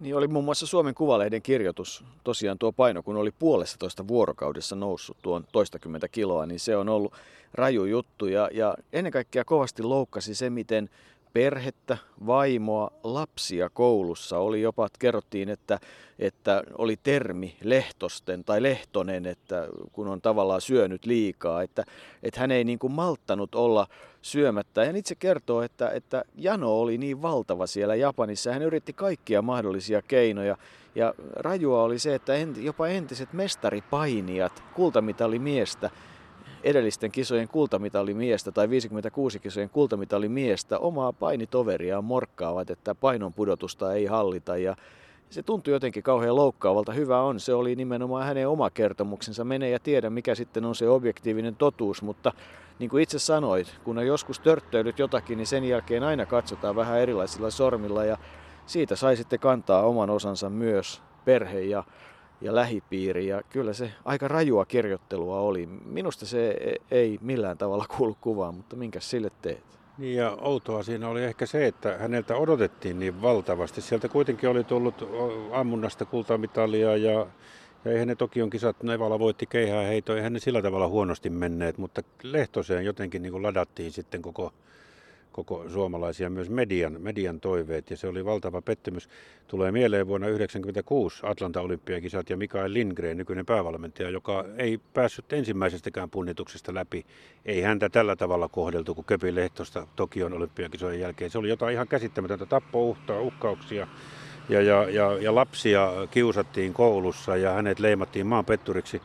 Niin 0.00 0.16
oli 0.16 0.28
muun 0.28 0.44
muassa 0.44 0.66
Suomen 0.66 0.94
Kuvalehden 0.94 1.42
kirjoitus, 1.42 2.04
tosiaan 2.24 2.58
tuo 2.58 2.72
paino, 2.72 3.02
kun 3.02 3.16
oli 3.16 3.30
puolessa 3.30 3.78
toista 3.78 4.08
vuorokaudessa 4.08 4.76
noussut 4.76 5.16
tuon 5.22 5.44
toistakymmentä 5.52 6.08
kiloa, 6.08 6.46
niin 6.46 6.60
se 6.60 6.76
on 6.76 6.88
ollut 6.88 7.14
raju 7.54 7.84
juttu 7.84 8.26
ja, 8.26 8.48
ja 8.52 8.74
ennen 8.92 9.12
kaikkea 9.12 9.44
kovasti 9.44 9.82
loukkasi 9.82 10.34
se, 10.34 10.50
miten 10.50 10.90
perhettä, 11.34 11.98
vaimoa, 12.26 12.90
lapsia 13.04 13.70
koulussa. 13.70 14.38
Oli 14.38 14.62
jopa, 14.62 14.88
kerrottiin, 14.98 15.48
että, 15.48 15.78
että 16.18 16.62
oli 16.78 16.96
termi 17.02 17.56
lehtosten 17.62 18.44
tai 18.44 18.62
lehtonen, 18.62 19.26
että 19.26 19.68
kun 19.92 20.08
on 20.08 20.20
tavallaan 20.20 20.60
syönyt 20.60 21.06
liikaa, 21.06 21.62
että, 21.62 21.84
että 22.22 22.40
hän 22.40 22.50
ei 22.50 22.64
niin 22.64 22.78
kuin 22.78 22.92
malttanut 22.92 23.54
olla 23.54 23.86
syömättä. 24.22 24.84
Ja 24.84 24.96
itse 24.96 25.14
kertoo, 25.14 25.62
että, 25.62 25.90
että 25.90 26.24
jano 26.36 26.80
oli 26.80 26.98
niin 26.98 27.22
valtava 27.22 27.66
siellä 27.66 27.94
Japanissa. 27.94 28.52
Hän 28.52 28.62
yritti 28.62 28.92
kaikkia 28.92 29.42
mahdollisia 29.42 30.02
keinoja. 30.02 30.56
Ja 30.94 31.14
rajua 31.36 31.82
oli 31.82 31.98
se, 31.98 32.14
että 32.14 32.32
jopa 32.60 32.88
entiset 32.88 33.32
mestaripainijat, 33.32 34.62
kultamitali 34.74 35.38
miestä, 35.38 35.90
edellisten 36.64 37.10
kisojen 37.10 37.48
kultamitalimiestä 37.48 38.52
tai 38.52 38.70
56 38.70 39.38
kisojen 39.38 39.70
kultamitalimiestä 39.70 40.78
omaa 40.78 41.12
painitoveriaan 41.12 42.04
morkkaavat, 42.04 42.70
että 42.70 42.94
painon 42.94 43.32
pudotusta 43.32 43.94
ei 43.94 44.06
hallita 44.06 44.56
ja 44.56 44.76
se 45.30 45.42
tuntui 45.42 45.74
jotenkin 45.74 46.02
kauhean 46.02 46.36
loukkaavalta. 46.36 46.92
Hyvä 46.92 47.22
on, 47.22 47.40
se 47.40 47.54
oli 47.54 47.76
nimenomaan 47.76 48.26
hänen 48.26 48.48
oma 48.48 48.70
kertomuksensa. 48.70 49.44
Mene 49.44 49.70
ja 49.70 49.78
tiedä, 49.78 50.10
mikä 50.10 50.34
sitten 50.34 50.64
on 50.64 50.74
se 50.74 50.88
objektiivinen 50.88 51.56
totuus, 51.56 52.02
mutta 52.02 52.32
niin 52.78 52.90
kuin 52.90 53.02
itse 53.02 53.18
sanoit, 53.18 53.78
kun 53.84 53.98
on 53.98 54.06
joskus 54.06 54.40
törttöilyt 54.40 54.98
jotakin, 54.98 55.38
niin 55.38 55.46
sen 55.46 55.64
jälkeen 55.64 56.02
aina 56.02 56.26
katsotaan 56.26 56.76
vähän 56.76 57.00
erilaisilla 57.00 57.50
sormilla 57.50 58.04
ja 58.04 58.18
siitä 58.66 58.96
sai 58.96 59.16
sitten 59.16 59.38
kantaa 59.38 59.82
oman 59.82 60.10
osansa 60.10 60.50
myös 60.50 61.02
perhe 61.24 61.60
ja, 61.60 61.84
ja 62.40 62.54
lähipiiri. 62.54 63.26
Ja 63.26 63.42
kyllä 63.50 63.72
se 63.72 63.92
aika 64.04 64.28
rajua 64.28 64.64
kirjoittelua 64.64 65.40
oli. 65.40 65.66
Minusta 65.84 66.26
se 66.26 66.50
e, 66.50 66.74
ei 66.90 67.18
millään 67.22 67.58
tavalla 67.58 67.86
kuulu 67.96 68.16
kuvaan, 68.20 68.54
mutta 68.54 68.76
minkä 68.76 69.00
sille 69.00 69.30
teet? 69.42 69.64
Niin 69.98 70.16
ja 70.16 70.38
outoa 70.40 70.82
siinä 70.82 71.08
oli 71.08 71.24
ehkä 71.24 71.46
se, 71.46 71.66
että 71.66 71.98
häneltä 71.98 72.36
odotettiin 72.36 72.98
niin 72.98 73.22
valtavasti. 73.22 73.80
Sieltä 73.80 74.08
kuitenkin 74.08 74.48
oli 74.48 74.64
tullut 74.64 75.08
ammunnasta 75.52 76.04
kultamitalia 76.04 76.96
ja, 76.96 77.26
ja 77.84 77.92
eihän 77.92 78.08
ne 78.08 78.14
Tokion 78.14 78.50
kisat, 78.50 78.82
Nevala 78.82 79.18
voitti 79.18 79.46
keihää 79.46 79.82
heito, 79.82 80.16
eihän 80.16 80.32
ne 80.32 80.38
sillä 80.38 80.62
tavalla 80.62 80.88
huonosti 80.88 81.30
menneet, 81.30 81.78
mutta 81.78 82.02
Lehtoseen 82.22 82.84
jotenkin 82.84 83.22
niin 83.22 83.32
kuin 83.32 83.42
ladattiin 83.42 83.92
sitten 83.92 84.22
koko 84.22 84.52
koko 85.34 85.64
suomalaisia, 85.68 86.30
myös 86.30 86.50
median, 86.50 86.96
median 86.98 87.40
toiveet, 87.40 87.90
ja 87.90 87.96
se 87.96 88.08
oli 88.08 88.24
valtava 88.24 88.62
pettymys. 88.62 89.08
Tulee 89.48 89.72
mieleen 89.72 90.06
vuonna 90.06 90.26
1996 90.26 91.26
Atlanta-olympiakisat 91.26 92.30
ja 92.30 92.36
Mikael 92.36 92.72
Lindgren, 92.72 93.16
nykyinen 93.16 93.46
päävalmentaja, 93.46 94.10
joka 94.10 94.44
ei 94.56 94.78
päässyt 94.94 95.32
ensimmäisestäkään 95.32 96.10
punnituksesta 96.10 96.74
läpi. 96.74 97.06
Ei 97.44 97.62
häntä 97.62 97.88
tällä 97.88 98.16
tavalla 98.16 98.48
kohdeltu 98.48 98.94
kuin 98.94 99.04
Köpi 99.04 99.34
Lehtosta 99.34 99.86
Tokion 99.96 100.32
olympiakisojen 100.32 101.00
jälkeen. 101.00 101.30
Se 101.30 101.38
oli 101.38 101.48
jotain 101.48 101.74
ihan 101.74 101.88
käsittämätöntä 101.88 102.46
tappouhtaa, 102.46 103.20
uhkauksia. 103.20 103.86
Ja, 104.48 104.62
ja, 104.62 104.90
ja, 104.90 105.18
ja 105.20 105.34
lapsia 105.34 105.92
kiusattiin 106.10 106.72
koulussa 106.72 107.36
ja 107.36 107.52
hänet 107.52 107.78
leimattiin 107.78 108.26
maanpetturiksi. 108.26 109.02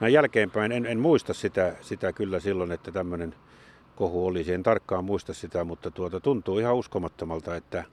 Näin 0.00 0.12
jälkeenpäin 0.12 0.72
en, 0.72 0.86
en 0.86 1.00
muista 1.00 1.34
sitä, 1.34 1.76
sitä 1.80 2.12
kyllä 2.12 2.40
silloin, 2.40 2.72
että 2.72 2.92
tämmöinen 2.92 3.34
kohu 3.96 4.26
olisi. 4.26 4.52
En 4.52 4.62
tarkkaan 4.62 5.04
muista 5.04 5.34
sitä, 5.34 5.64
mutta 5.64 5.90
tuota, 5.90 6.20
tuntuu 6.20 6.58
ihan 6.58 6.74
uskomattomalta, 6.74 7.56
että, 7.56 7.84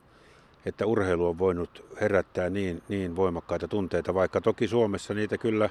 että 0.66 0.86
urheilu 0.86 1.28
on 1.28 1.40
voinut 1.40 1.86
herättää 2.02 2.50
niin, 2.50 2.84
niin 2.90 3.16
voimakkaita 3.16 3.68
tunteita, 3.68 4.14
vaikka 4.14 4.42
toki 4.42 4.68
Suomessa 4.68 5.14
niitä 5.14 5.38
kyllä 5.38 5.70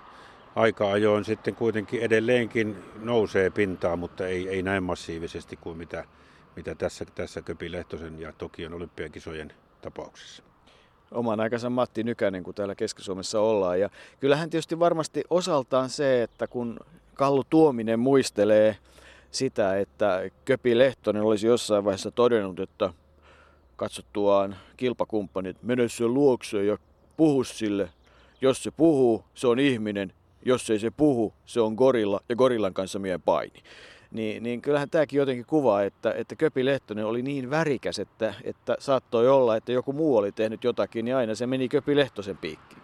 aika 0.54 0.92
ajoin 0.92 1.24
sitten 1.24 1.54
kuitenkin 1.54 2.00
edelleenkin 2.00 2.76
nousee 3.02 3.50
pintaan, 3.50 3.98
mutta 3.98 4.26
ei, 4.26 4.48
ei 4.48 4.62
näin 4.62 4.82
massiivisesti 4.82 5.56
kuin 5.56 5.78
mitä, 5.78 6.04
mitä 6.56 6.74
tässä, 6.74 7.04
tässä 7.14 7.42
Köpi 7.42 7.72
Lehtosen 7.72 8.20
ja 8.20 8.32
Tokion 8.32 8.74
olympiakisojen 8.74 9.52
tapauksessa 9.82 10.42
oman 11.10 11.40
aikansa 11.40 11.70
Matti 11.70 12.04
Nykänen, 12.04 12.42
kun 12.42 12.54
täällä 12.54 12.74
Keski-Suomessa 12.74 13.40
ollaan. 13.40 13.80
Ja 13.80 13.90
kyllähän 14.20 14.50
tietysti 14.50 14.78
varmasti 14.78 15.24
osaltaan 15.30 15.88
se, 15.88 16.22
että 16.22 16.46
kun 16.46 16.80
Kallu 17.14 17.44
Tuominen 17.44 18.00
muistelee 18.00 18.76
sitä, 19.30 19.78
että 19.78 20.30
Köpi 20.44 20.78
Lehtonen 20.78 21.22
olisi 21.22 21.46
jossain 21.46 21.84
vaiheessa 21.84 22.10
todennut, 22.10 22.60
että 22.60 22.92
katsottuaan 23.76 24.56
kilpakumppanit, 24.76 25.62
mene 25.62 25.88
sen 25.88 26.14
luokseen 26.14 26.66
ja 26.66 26.78
puhu 27.16 27.44
sille. 27.44 27.90
Jos 28.40 28.62
se 28.62 28.70
puhuu, 28.70 29.24
se 29.34 29.46
on 29.46 29.58
ihminen. 29.58 30.12
Jos 30.44 30.70
ei 30.70 30.78
se 30.78 30.90
puhu, 30.90 31.34
se 31.46 31.60
on 31.60 31.74
gorilla 31.74 32.20
ja 32.28 32.36
gorillan 32.36 32.74
kanssa 32.74 32.98
mien 32.98 33.22
paini. 33.22 33.62
Niin, 34.10 34.42
niin 34.42 34.62
kyllähän 34.62 34.90
tämäkin 34.90 35.18
jotenkin 35.18 35.46
kuvaa, 35.46 35.82
että, 35.82 36.12
että 36.12 36.36
Köpi 36.36 36.64
Lehtonen 36.64 37.06
oli 37.06 37.22
niin 37.22 37.50
värikäs, 37.50 37.98
että, 37.98 38.34
että 38.44 38.76
saattoi 38.78 39.28
olla, 39.28 39.56
että 39.56 39.72
joku 39.72 39.92
muu 39.92 40.16
oli 40.16 40.32
tehnyt 40.32 40.64
jotakin, 40.64 41.04
niin 41.04 41.16
aina 41.16 41.34
se 41.34 41.46
meni 41.46 41.68
Köpi 41.68 41.96
Lehtosen 41.96 42.36
piikkiin. 42.36 42.82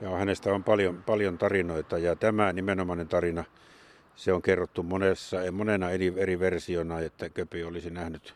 Ja 0.00 0.10
hänestä 0.10 0.54
on 0.54 0.64
paljon, 0.64 1.02
paljon 1.06 1.38
tarinoita 1.38 1.98
ja 1.98 2.16
tämä 2.16 2.52
nimenomainen 2.52 3.08
tarina– 3.08 3.44
se 4.18 4.32
on 4.32 4.42
kerrottu 4.42 4.82
monessa, 4.82 5.36
monena 5.52 5.90
eri, 5.90 6.12
eri 6.16 6.38
versiona, 6.38 7.00
että 7.00 7.28
Köpi 7.28 7.64
olisi 7.64 7.90
nähnyt 7.90 8.34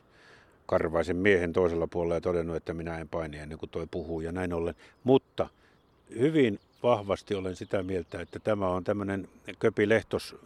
karvaisen 0.67 1.17
miehen 1.17 1.53
toisella 1.53 1.87
puolella 1.87 2.15
ja 2.15 2.21
todennut, 2.21 2.57
että 2.57 2.75
minä 2.75 2.99
en 2.99 3.09
paini 3.09 3.39
ennen 3.39 3.59
kuin 3.59 3.71
toi 3.71 3.87
puhuu 3.91 4.21
ja 4.21 4.33
näin 4.33 4.53
ollen. 4.53 4.75
Mutta 5.05 5.49
hyvin 6.19 6.59
vahvasti 6.83 7.35
olen 7.35 7.57
sitä 7.57 7.83
mieltä, 7.83 8.21
että 8.21 8.39
tämä 8.39 8.69
on 8.69 8.85
tämmöinen 8.85 9.29
Köpi 9.59 9.89
Lehtos 9.89 10.37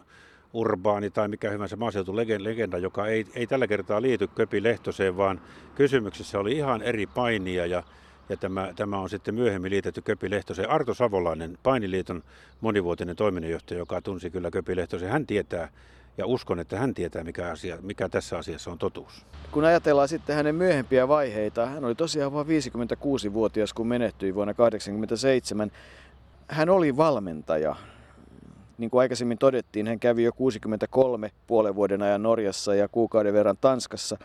urbaani 0.53 1.11
tai 1.11 1.29
mikä 1.29 1.51
hyvänsä 1.51 1.77
maaseutulegenda, 1.77 2.79
joka 2.79 3.07
ei, 3.07 3.27
ei 3.35 3.47
tällä 3.47 3.67
kertaa 3.67 4.03
liity 4.03 4.27
Köpi 4.27 4.63
Lehtoseen, 4.63 5.17
vaan 5.17 5.41
kysymyksessä 5.75 6.39
oli 6.39 6.53
ihan 6.53 6.83
eri 6.83 7.07
painia 7.07 7.67
ja 7.67 7.83
ja 8.29 8.37
tämä, 8.37 8.73
tämä 8.77 8.99
on 8.99 9.11
sitten 9.11 9.35
myöhemmin 9.35 9.71
liitetty 9.71 10.03
Köpi 10.03 10.31
Lehtoseen. 10.31 10.71
Arto 10.71 10.95
Savolainen, 10.95 11.59
Painiliiton 11.63 12.23
monivuotinen 12.61 13.17
toiminnanjohtaja, 13.17 13.79
joka 13.79 14.03
tunsi 14.03 14.31
kyllä 14.31 14.51
Köpi 14.51 14.77
Lehtosen, 14.77 15.09
hän 15.09 15.27
tietää 15.27 15.69
ja 16.19 16.27
uskon, 16.27 16.61
että 16.61 16.79
hän 16.79 16.95
tietää, 16.95 17.25
mikä, 17.25 17.51
asia, 17.51 17.79
mikä 17.83 18.09
tässä 18.09 18.39
asiassa 18.39 18.71
on 18.71 18.79
totuus. 18.79 19.27
Kun 19.53 19.65
ajatellaan 19.65 20.09
sitten 20.09 20.37
hänen 20.37 20.55
myöhempiä 20.55 21.09
vaiheita, 21.09 21.67
hän 21.67 21.85
oli 21.85 21.95
tosiaan 21.95 22.33
vain 22.33 22.47
56-vuotias, 22.47 23.73
kun 23.73 23.87
menehtyi 23.87 24.35
vuonna 24.35 24.55
1987. 24.55 25.71
Hän 26.49 26.69
oli 26.69 26.97
valmentaja. 26.97 27.77
Niin 28.79 28.91
kuin 28.91 29.01
aikaisemmin 29.01 29.39
todettiin, 29.39 29.87
hän 29.87 30.01
kävi 30.01 30.23
jo 30.23 30.33
63 30.33 31.31
puolen 31.47 31.75
vuoden 31.75 32.03
ajan 32.03 32.23
Norjassa 32.23 32.75
ja 32.75 32.89
kuukauden 32.89 33.35
verran 33.35 33.57
Tanskassa 33.61 34.19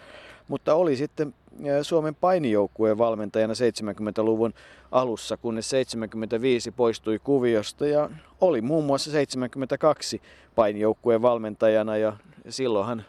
mutta 0.51 0.75
oli 0.75 0.95
sitten 0.95 1.33
Suomen 1.81 2.15
painijoukkueen 2.15 2.97
valmentajana 2.97 3.53
70-luvun 3.53 4.53
alussa, 4.91 5.37
kunnes 5.37 5.69
75 5.69 6.71
poistui 6.71 7.19
kuviosta 7.19 7.87
ja 7.87 8.09
oli 8.41 8.61
muun 8.61 8.85
muassa 8.85 9.11
72 9.11 10.21
painijoukkueen 10.55 11.21
valmentajana 11.21 11.97
ja 11.97 12.13
silloinhan 12.49 13.05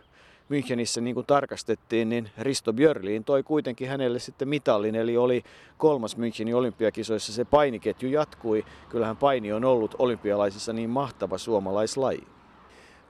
Münchenissä 0.49 1.01
niin 1.01 1.15
kuin 1.15 1.27
tarkastettiin, 1.27 2.09
niin 2.09 2.31
Risto 2.39 2.73
Björliin 2.73 3.25
toi 3.25 3.43
kuitenkin 3.43 3.89
hänelle 3.89 4.19
sitten 4.19 4.49
mitallin, 4.49 4.95
eli 4.95 5.17
oli 5.17 5.43
kolmas 5.79 6.17
Münchenin 6.17 6.55
olympiakisoissa. 6.55 7.33
Se 7.33 7.45
painiketju 7.45 8.09
jatkui. 8.09 8.65
Kyllähän 8.89 9.17
paini 9.17 9.53
on 9.53 9.65
ollut 9.65 9.95
olympialaisissa 9.99 10.73
niin 10.73 10.91
mahtava 10.91 11.39
suomalaislaji. 11.39 12.27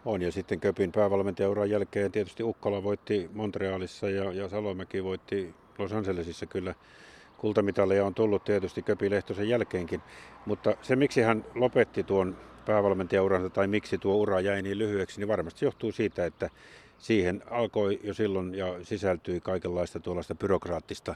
On 0.04 0.22
ja 0.22 0.32
sitten 0.32 0.60
Köpin 0.60 0.92
päävalmentajauran 0.92 1.70
jälkeen 1.70 2.12
tietysti 2.12 2.42
Ukkola 2.42 2.82
voitti 2.82 3.30
Montrealissa 3.32 4.10
ja, 4.10 4.32
ja 4.32 4.48
Salomäki 4.48 5.04
voitti 5.04 5.54
Los 5.78 5.92
Angelesissa. 5.92 6.46
Kyllä. 6.46 6.74
Kultamitaleja 7.38 8.06
on 8.06 8.14
tullut 8.14 8.44
tietysti 8.44 8.82
Köpi 8.82 9.10
Lehtosen 9.10 9.48
jälkeenkin, 9.48 10.00
mutta 10.46 10.76
se 10.82 10.96
miksi 10.96 11.20
hän 11.20 11.44
lopetti 11.54 12.02
tuon 12.02 12.36
päävalmentajauransa 12.66 13.50
tai 13.50 13.66
miksi 13.66 13.98
tuo 13.98 14.14
ura 14.14 14.40
jäi 14.40 14.62
niin 14.62 14.78
lyhyeksi, 14.78 15.20
niin 15.20 15.28
varmasti 15.28 15.64
johtuu 15.64 15.92
siitä, 15.92 16.26
että 16.26 16.50
siihen 16.98 17.42
alkoi 17.50 18.00
jo 18.02 18.14
silloin 18.14 18.54
ja 18.54 18.74
sisältyi 18.82 19.40
kaikenlaista 19.40 20.00
tuollaista 20.00 20.34
byrokraattista 20.34 21.14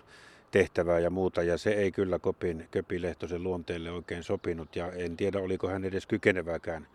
tehtävää 0.51 0.99
ja 0.99 1.11
muuta, 1.11 1.43
ja 1.43 1.59
se 1.59 1.71
ei 1.71 1.93
kyllä 1.93 2.19
Kopin, 2.19 2.69
Lehtosen 2.99 3.43
luonteelle 3.43 3.91
oikein 3.91 4.23
sopinut, 4.23 4.77
ja 4.77 4.93
en 4.93 5.17
tiedä 5.17 5.39
oliko 5.39 5.69
hän 5.69 5.85
edes 5.85 6.07
kykenevääkään 6.07 6.87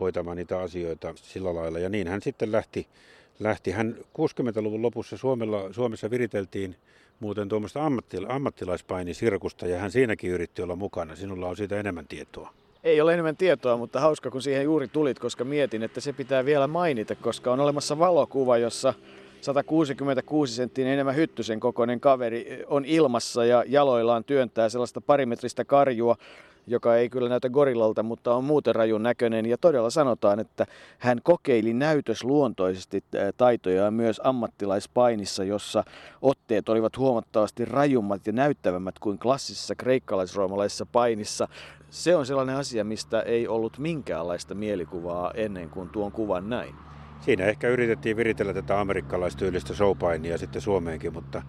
hoitamaan 0.00 0.36
niitä 0.36 0.60
asioita 0.60 1.14
sillä 1.16 1.54
lailla. 1.54 1.78
Ja 1.78 1.88
niin 1.88 2.08
hän 2.08 2.22
sitten 2.22 2.52
lähti. 2.52 2.86
lähti. 3.40 3.70
Hän 3.70 3.96
60-luvun 3.98 4.82
lopussa 4.82 5.16
Suomella, 5.16 5.72
Suomessa 5.72 6.10
viriteltiin 6.10 6.76
muuten 7.20 7.48
tuommoista 7.48 7.84
ammattil, 7.84 8.26
ammattilaispainisirkusta 8.28 9.66
ja 9.66 9.78
hän 9.78 9.90
siinäkin 9.90 10.30
yritti 10.30 10.62
olla 10.62 10.76
mukana. 10.76 11.16
Sinulla 11.16 11.48
on 11.48 11.56
siitä 11.56 11.80
enemmän 11.80 12.06
tietoa. 12.06 12.52
Ei 12.84 13.00
ole 13.00 13.12
enemmän 13.12 13.36
tietoa, 13.36 13.76
mutta 13.76 14.00
hauska 14.00 14.30
kun 14.30 14.42
siihen 14.42 14.64
juuri 14.64 14.88
tulit, 14.88 15.18
koska 15.18 15.44
mietin, 15.44 15.82
että 15.82 16.00
se 16.00 16.12
pitää 16.12 16.44
vielä 16.44 16.66
mainita, 16.66 17.14
koska 17.14 17.52
on 17.52 17.60
olemassa 17.60 17.98
valokuva, 17.98 18.58
jossa 18.58 18.94
166 19.40 20.54
senttinen 20.54 20.92
enemmän 20.92 21.16
hyttysen 21.16 21.60
kokoinen 21.60 22.00
kaveri 22.00 22.64
on 22.66 22.84
ilmassa 22.84 23.44
ja 23.44 23.64
jaloillaan 23.66 24.24
työntää 24.24 24.68
sellaista 24.68 25.00
parimetristä 25.00 25.64
karjua, 25.64 26.16
joka 26.66 26.96
ei 26.96 27.08
kyllä 27.08 27.28
näytä 27.28 27.50
gorillalta, 27.50 28.02
mutta 28.02 28.34
on 28.34 28.44
muuten 28.44 28.74
rajun 28.74 29.02
näköinen. 29.02 29.46
Ja 29.46 29.58
todella 29.58 29.90
sanotaan, 29.90 30.40
että 30.40 30.66
hän 30.98 31.20
kokeili 31.22 31.72
näytösluontoisesti 31.72 33.04
taitojaa 33.36 33.90
myös 33.90 34.20
ammattilaispainissa, 34.24 35.44
jossa 35.44 35.84
otteet 36.22 36.68
olivat 36.68 36.98
huomattavasti 36.98 37.64
rajummat 37.64 38.26
ja 38.26 38.32
näyttävämmät 38.32 38.98
kuin 38.98 39.18
klassisessa 39.18 39.74
kreikkalaisroomalaisessa 39.74 40.86
painissa. 40.86 41.48
Se 41.90 42.16
on 42.16 42.26
sellainen 42.26 42.56
asia, 42.56 42.84
mistä 42.84 43.20
ei 43.20 43.48
ollut 43.48 43.78
minkäänlaista 43.78 44.54
mielikuvaa 44.54 45.30
ennen 45.34 45.70
kuin 45.70 45.88
tuon 45.88 46.12
kuvan 46.12 46.50
näin. 46.50 46.74
Siinä 47.20 47.44
ehkä 47.44 47.68
yritettiin 47.68 48.16
viritellä 48.16 48.54
tätä 48.54 48.80
amerikkalaistyylistä 48.80 49.74
showpainia 49.74 50.38
sitten 50.38 50.62
Suomeenkin, 50.62 51.12
mutta 51.12 51.42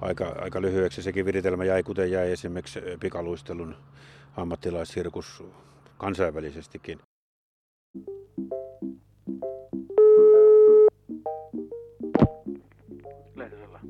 aika, 0.00 0.36
aika 0.40 0.62
lyhyeksi 0.62 1.02
sekin 1.02 1.24
viritelmä 1.26 1.64
jäi, 1.64 1.82
kuten 1.82 2.10
jäi 2.10 2.32
esimerkiksi 2.32 2.80
pikaluistelun 3.00 3.76
ammattilaissirkus 4.36 5.44
kansainvälisestikin. 5.98 6.98
Lehtosella. 13.34 13.80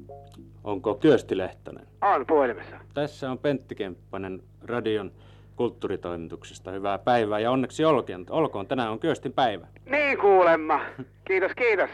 Onko 0.65 0.95
Kyösti 0.95 1.39
Lehtonen? 1.39 1.87
On 2.03 2.27
puhelimessa. 2.27 2.77
Tässä 2.95 3.31
on 3.31 3.39
Pentti 3.39 3.75
Kemppanen 3.75 4.43
radion 4.63 5.13
kulttuuritoimituksesta. 5.57 6.71
Hyvää 6.71 6.99
päivää 6.99 7.39
ja 7.41 7.51
onneksi 7.51 7.85
olkoon. 7.85 8.27
Olkoon, 8.31 8.67
tänään 8.67 8.91
on 8.91 8.99
Kyöstin 8.99 9.33
päivä. 9.33 9.67
Niin 9.87 10.19
kuulemma. 10.19 10.81
Kiitos, 11.25 11.53
kiitos. 11.57 11.91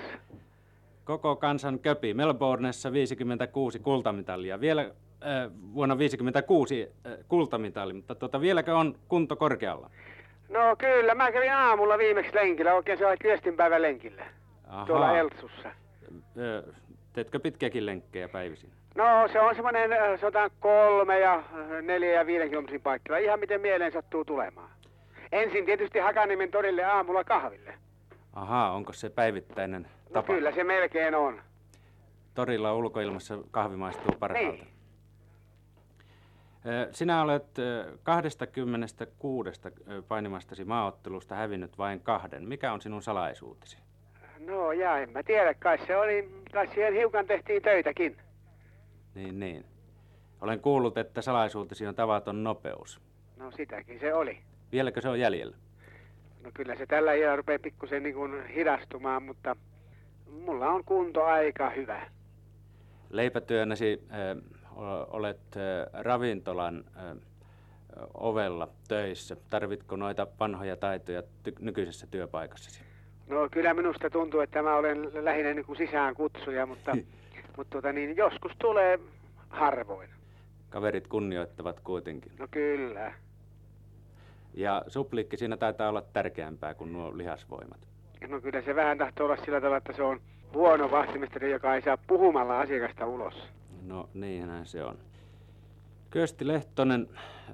Koko 1.11 1.37
kansan 1.37 1.79
köpi. 1.79 2.15
Melbourneessa 2.15 2.93
56 2.93 3.79
kultamitalia. 3.79 4.61
Vielä 4.61 4.83
vuonna 5.75 5.95
1956 5.95 6.93
kultamitali, 7.29 7.93
mutta 7.93 8.15
tuota, 8.15 8.41
vieläkö 8.41 8.77
on 8.77 8.95
kunto 9.09 9.37
korkealla? 9.37 9.91
No 10.49 10.77
kyllä, 10.79 11.15
mä 11.15 11.33
kävin 11.33 11.53
aamulla 11.53 11.99
viimeksi 11.99 12.35
lenkillä, 12.35 12.75
oikein 12.75 12.99
se 12.99 13.07
oli 13.07 13.17
Kiestinpäivän 13.17 13.83
lenkillä. 13.83 14.27
Ahaa. 14.69 14.87
Tuolla 14.87 15.19
Eltsussa. 15.19 15.71
Teetkö 17.13 17.41
pitkiäkin 17.41 17.87
lenkkejä 17.87 18.29
päivisin? 18.29 18.71
No 18.95 19.29
se 19.33 19.41
on 19.41 19.55
semmoinen, 19.55 19.93
äh, 19.93 20.21
sanotaan 20.21 20.51
kolme 20.61 21.21
ja 21.21 21.35
äh, 21.35 21.83
neljä 21.83 22.13
ja 22.13 22.27
viiden 22.27 22.49
kilometrin 22.49 22.81
paikalla. 22.81 23.19
Ihan 23.19 23.41
miten 23.41 23.61
mieleen 23.61 23.93
sattuu 23.93 24.25
tulemaan. 24.25 24.71
Ensin 25.33 25.65
tietysti 25.65 25.99
Hakaniemen 25.99 26.51
torille 26.51 26.85
aamulla 26.85 27.25
kahville. 27.25 27.75
Ahaa, 28.33 28.73
onko 28.73 28.93
se 28.93 29.11
päivittäinen 29.11 29.87
No 30.11 30.15
tapa? 30.15 30.35
kyllä 30.35 30.53
se 30.53 30.65
melkein 30.65 31.15
on. 31.15 31.43
Torilla 32.35 32.75
ulkoilmassa 32.75 33.39
kahvi 33.51 33.77
maistuu 33.77 34.15
parhaalta. 34.19 34.53
Niin. 34.53 34.69
Sinä 36.91 37.23
olet 37.23 37.59
ö, 37.59 37.99
26 38.03 39.61
ö, 39.89 40.03
painimastasi 40.03 40.65
maaottelusta 40.65 41.35
hävinnyt 41.35 41.79
vain 41.79 42.01
kahden. 42.01 42.49
Mikä 42.49 42.73
on 42.73 42.81
sinun 42.81 43.03
salaisuutesi? 43.03 43.79
No 44.39 44.73
ja 44.73 44.99
en 44.99 45.11
mä 45.11 45.23
tiedä, 45.23 45.55
kai 45.55 45.79
se 45.87 45.97
oli, 45.97 46.43
kai 46.53 46.67
siihen 46.75 46.95
hiukan 46.95 47.27
tehtiin 47.27 47.63
töitäkin. 47.63 48.17
Niin, 49.15 49.41
niin. 49.41 49.65
Olen 50.41 50.61
kuullut, 50.61 50.99
että 50.99 51.23
salaisuutesi 51.23 51.87
on 51.87 51.95
tavaton 51.95 52.45
nopeus. 52.45 53.01
No 53.37 53.51
sitäkin 53.51 54.01
se 54.01 54.15
oli. 54.15 54.39
Vieläkö 54.73 55.01
se 55.01 55.09
on 55.09 55.21
jäljellä? 55.21 55.57
No 56.45 56.51
kyllä 56.55 56.75
se 56.77 56.87
tällä 56.87 57.13
iällä 57.15 57.37
rupeaa 57.37 57.59
pikkusen 57.59 58.03
niin 58.03 58.15
kuin 58.15 58.47
hidastumaan, 58.47 59.23
mutta 59.23 59.57
mulla 60.31 60.69
on 60.71 60.85
kunto 60.85 61.25
aika 61.25 61.71
hyvä. 61.71 62.07
Leipätyönäsi 63.11 64.03
o- 64.77 65.07
olet 65.17 65.41
ö, 65.57 65.91
ravintolan 65.93 66.85
ö, 66.97 67.17
ovella 68.15 68.69
töissä. 68.89 69.37
Tarvitko 69.51 69.97
noita 69.97 70.27
vanhoja 70.41 70.77
taitoja 70.77 71.21
ty- 71.21 71.55
nykyisessä 71.61 72.07
työpaikassasi? 72.07 72.81
No 73.29 73.49
kyllä 73.53 73.75
minusta 73.75 74.11
tuntuu, 74.11 74.41
että 74.41 74.63
mä 74.63 74.77
olen 74.77 75.25
lähinnä 75.25 75.55
niin 75.55 75.65
kuin 75.67 75.77
sisään 75.77 76.15
kutsuja, 76.15 76.67
mutta, 76.67 76.97
mutta 77.57 77.71
tota 77.77 77.93
niin, 77.93 78.17
joskus 78.17 78.53
tulee 78.59 78.99
harvoin. 79.49 80.11
Kaverit 80.71 81.07
kunnioittavat 81.09 81.81
kuitenkin. 81.81 82.33
No 82.39 82.49
kyllä. 82.51 83.13
Ja 84.55 84.85
suplikki 84.89 85.37
siinä 85.37 85.57
taitaa 85.57 85.89
olla 85.89 86.03
tärkeämpää 86.13 86.75
kuin 86.75 86.93
nuo 86.93 87.17
lihasvoimat. 87.19 87.90
No 88.29 88.41
kyllä 88.41 88.63
se 88.63 88.75
vähän 88.75 88.99
tahtoo 88.99 89.27
olla 89.27 89.37
sillä 89.37 89.61
tavalla, 89.61 89.77
että 89.77 89.93
se 89.93 90.03
on 90.03 90.21
huono 90.55 90.91
vahtimestari, 90.91 91.51
joka 91.51 91.75
ei 91.75 91.83
saa 91.83 91.97
puhumalla 91.97 92.61
asiakasta 92.61 93.07
ulos. 93.07 93.49
No 93.87 94.09
niinhän 94.15 94.67
se 94.67 94.85
on. 94.85 94.99
Kyösti 96.11 96.47
Lehtonen, 96.47 97.09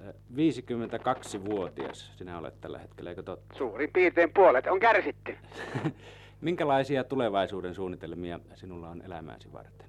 ö, 0.09 0.13
52-vuotias 0.37 2.13
sinä 2.17 2.39
olet 2.39 2.61
tällä 2.61 2.79
hetkellä, 2.79 3.11
eikö 3.11 3.23
totta? 3.23 3.55
Suurin 3.55 3.91
piirtein 3.93 4.31
puolet 4.35 4.67
on 4.67 4.81
kärsitty. 4.81 5.37
Minkälaisia 6.41 7.05
tulevaisuuden 7.05 7.75
suunnitelmia 7.75 8.41
sinulla 8.55 8.89
on 8.89 9.03
elämääsi 9.07 9.53
varten? 9.53 9.87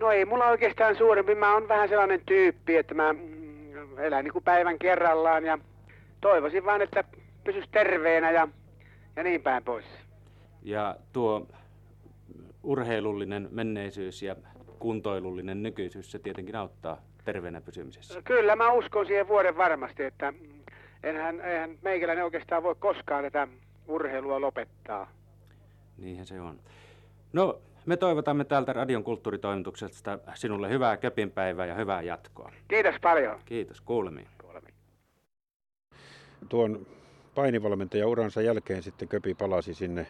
No 0.00 0.10
ei 0.10 0.24
mulla 0.24 0.46
oikeastaan 0.46 0.96
suurempi. 0.96 1.34
Mä 1.34 1.54
oon 1.54 1.68
vähän 1.68 1.88
sellainen 1.88 2.20
tyyppi, 2.26 2.76
että 2.76 2.94
mä 2.94 3.12
mm, 3.12 3.98
elän 3.98 4.24
niin 4.24 4.32
kuin 4.32 4.44
päivän 4.44 4.78
kerrallaan 4.78 5.44
ja 5.44 5.58
toivoisin 6.20 6.64
vaan, 6.64 6.82
että 6.82 7.04
pysys 7.44 7.64
terveenä 7.72 8.30
ja, 8.30 8.48
ja 9.16 9.22
niin 9.22 9.42
päin 9.42 9.64
pois. 9.64 9.84
Ja 10.62 10.96
tuo 11.12 11.46
urheilullinen 12.62 13.48
menneisyys 13.50 14.22
ja 14.22 14.36
kuntoilullinen 14.78 15.62
nykyisyys, 15.62 16.10
se 16.10 16.18
tietenkin 16.18 16.56
auttaa 16.56 17.02
terveenä 17.24 17.60
pysymisessä. 17.60 18.22
Kyllä 18.22 18.56
mä 18.56 18.72
uskon 18.72 19.06
siihen 19.06 19.28
vuoden 19.28 19.56
varmasti, 19.56 20.02
että 20.02 20.32
enhän, 21.02 21.40
eihän 21.40 21.78
meikäläinen 21.82 22.24
oikeastaan 22.24 22.62
voi 22.62 22.74
koskaan 22.74 23.24
tätä 23.24 23.48
urheilua 23.88 24.40
lopettaa. 24.40 25.10
Niinhän 25.98 26.26
se 26.26 26.40
on. 26.40 26.60
No, 27.32 27.60
me 27.86 27.96
toivotamme 27.96 28.44
täältä 28.44 28.72
Radion 28.72 29.04
kulttuuritoimituksesta 29.04 30.18
sinulle 30.34 30.70
hyvää 30.70 30.96
köpinpäivää 30.96 31.66
ja 31.66 31.74
hyvää 31.74 32.02
jatkoa. 32.02 32.52
Kiitos 32.68 32.94
paljon. 33.02 33.40
Kiitos, 33.44 33.80
kuulemiin. 33.80 34.28
Kuulemiin. 34.40 34.74
Tuon 36.48 36.86
painivalmentajan 37.34 38.08
uransa 38.08 38.42
jälkeen 38.42 38.82
sitten 38.82 39.08
Köpi 39.08 39.34
palasi 39.34 39.74
sinne, 39.74 40.06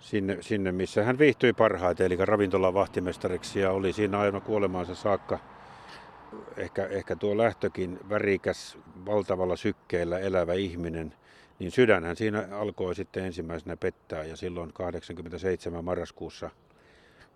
sinne, 0.00 0.36
sinne, 0.40 0.72
missä 0.72 1.04
hän 1.04 1.18
viihtyi 1.18 1.52
parhaiten, 1.52 2.06
eli 2.06 2.16
ravintolan 2.16 2.74
vahtimestariksi 2.74 3.60
ja 3.60 3.72
oli 3.72 3.92
siinä 3.92 4.18
aina 4.18 4.40
kuolemaansa 4.40 4.94
saakka. 4.94 5.38
Ehkä, 6.56 6.86
ehkä 6.86 7.16
tuo 7.16 7.36
lähtökin 7.36 7.98
värikäs, 8.08 8.78
valtavalla 9.06 9.56
sykkeellä 9.56 10.18
elävä 10.18 10.54
ihminen, 10.54 11.14
niin 11.58 11.70
sydänhän 11.70 12.16
siinä 12.16 12.48
alkoi 12.52 12.94
sitten 12.94 13.24
ensimmäisenä 13.24 13.76
pettää 13.76 14.24
ja 14.24 14.36
silloin 14.36 14.72
87 14.72 15.84
marraskuussa, 15.84 16.50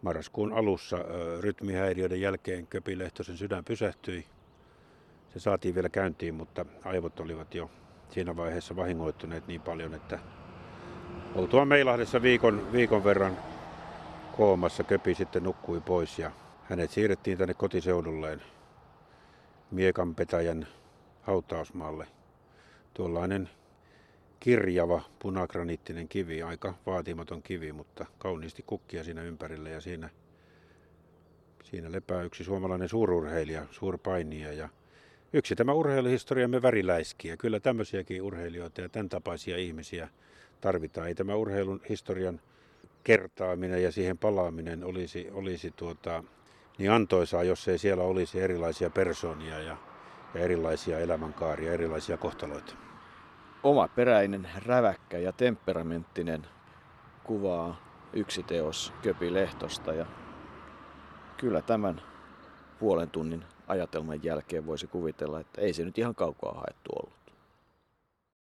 marraskuun 0.03 0.53
alussa 0.53 0.99
rytmihäiriöiden 1.41 2.21
jälkeen 2.21 2.67
Köpi 2.67 2.99
Lehtosen 2.99 3.37
sydän 3.37 3.65
pysähtyi. 3.65 4.27
Se 5.33 5.41
saatiin 5.41 5.75
vielä 5.75 5.89
käyntiin, 5.89 6.35
mutta 6.35 6.67
aivot 6.85 7.21
olivat 7.21 7.55
jo 7.55 7.71
siinä 8.15 8.37
vaiheessa 8.37 8.77
vahingoittuneet 8.77 9.47
niin 9.47 9.61
paljon, 9.61 9.95
että 9.95 10.19
oltua 11.35 11.65
Meilahdessa 11.65 12.23
viikon, 12.23 12.73
viikon 12.73 13.05
verran 13.05 13.39
koomassa 14.37 14.85
Köpi 14.85 15.15
sitten 15.15 15.43
nukkui 15.43 15.81
pois 15.81 16.19
ja 16.19 16.31
hänet 16.65 16.91
siirrettiin 16.91 17.39
tänne 17.39 17.55
kotiseudulleen 17.55 18.43
Miekanpetäjän 19.71 20.67
hautausmaalle. 21.23 22.07
Tuollainen 22.95 23.51
kirjava 24.41 25.03
punagraniittinen 25.19 26.09
kivi, 26.09 26.43
aika 26.43 26.75
vaatimaton 26.87 27.43
kivi, 27.43 27.73
mutta 27.73 28.07
kauniisti 28.19 28.63
kukkia 28.67 29.05
siinä 29.05 29.23
ympärillä 29.23 29.69
ja 29.69 29.81
siinä, 29.81 30.11
siinä 31.65 31.93
lepää 31.93 32.23
yksi 32.23 32.45
suomalainen 32.45 32.89
suururheilija, 32.89 33.67
suurpainija 33.71 34.53
ja 34.53 34.69
yksi 35.35 35.57
tämä 35.57 35.73
urheiluhistoriamme 35.73 36.63
väriläiski 36.63 37.29
ja 37.29 37.37
kyllä 37.37 37.61
tämmöisiäkin 37.61 38.23
urheilijoita 38.23 38.81
ja 38.81 38.89
tämän 38.89 39.09
tapaisia 39.09 39.57
ihmisiä 39.57 40.09
tarvitaan. 40.61 41.09
Ei 41.09 41.15
tämä 41.15 41.35
urheilun 41.35 41.81
historian 41.89 42.41
kertaaminen 43.05 43.83
ja 43.83 43.93
siihen 43.93 44.19
palaaminen 44.19 44.85
olisi, 44.85 45.29
olisi 45.33 45.71
tuota, 45.71 46.25
niin 46.79 46.91
antoisaa, 46.91 47.43
jos 47.43 47.69
ei 47.69 47.79
siellä 47.79 48.05
olisi 48.05 48.41
erilaisia 48.41 48.91
persoonia 48.91 49.59
ja, 49.59 49.77
ja 50.35 50.41
erilaisia 50.41 50.99
elämänkaaria, 50.99 51.73
erilaisia 51.73 52.17
kohtaloita. 52.17 52.75
Omaperäinen, 53.63 54.49
räväkkä 54.67 55.19
ja 55.19 55.33
temperamenttinen 55.33 56.47
kuvaa 57.25 57.81
yksi 58.13 58.43
teos 58.43 58.93
Köpi 59.03 59.33
Lehtosta 59.33 59.93
ja 59.93 60.07
kyllä 61.37 61.63
tämän 61.63 62.03
puolen 62.79 63.11
tunnin 63.11 63.45
ajatelman 63.69 64.25
jälkeen 64.25 64.67
voisi 64.67 64.87
kuvitella, 64.87 65.41
että 65.41 65.61
ei 65.61 65.73
se 65.73 65.85
nyt 65.85 65.99
ihan 65.99 66.15
kaukaa 66.15 66.55
haettu 66.55 66.91
ollut. 66.97 67.24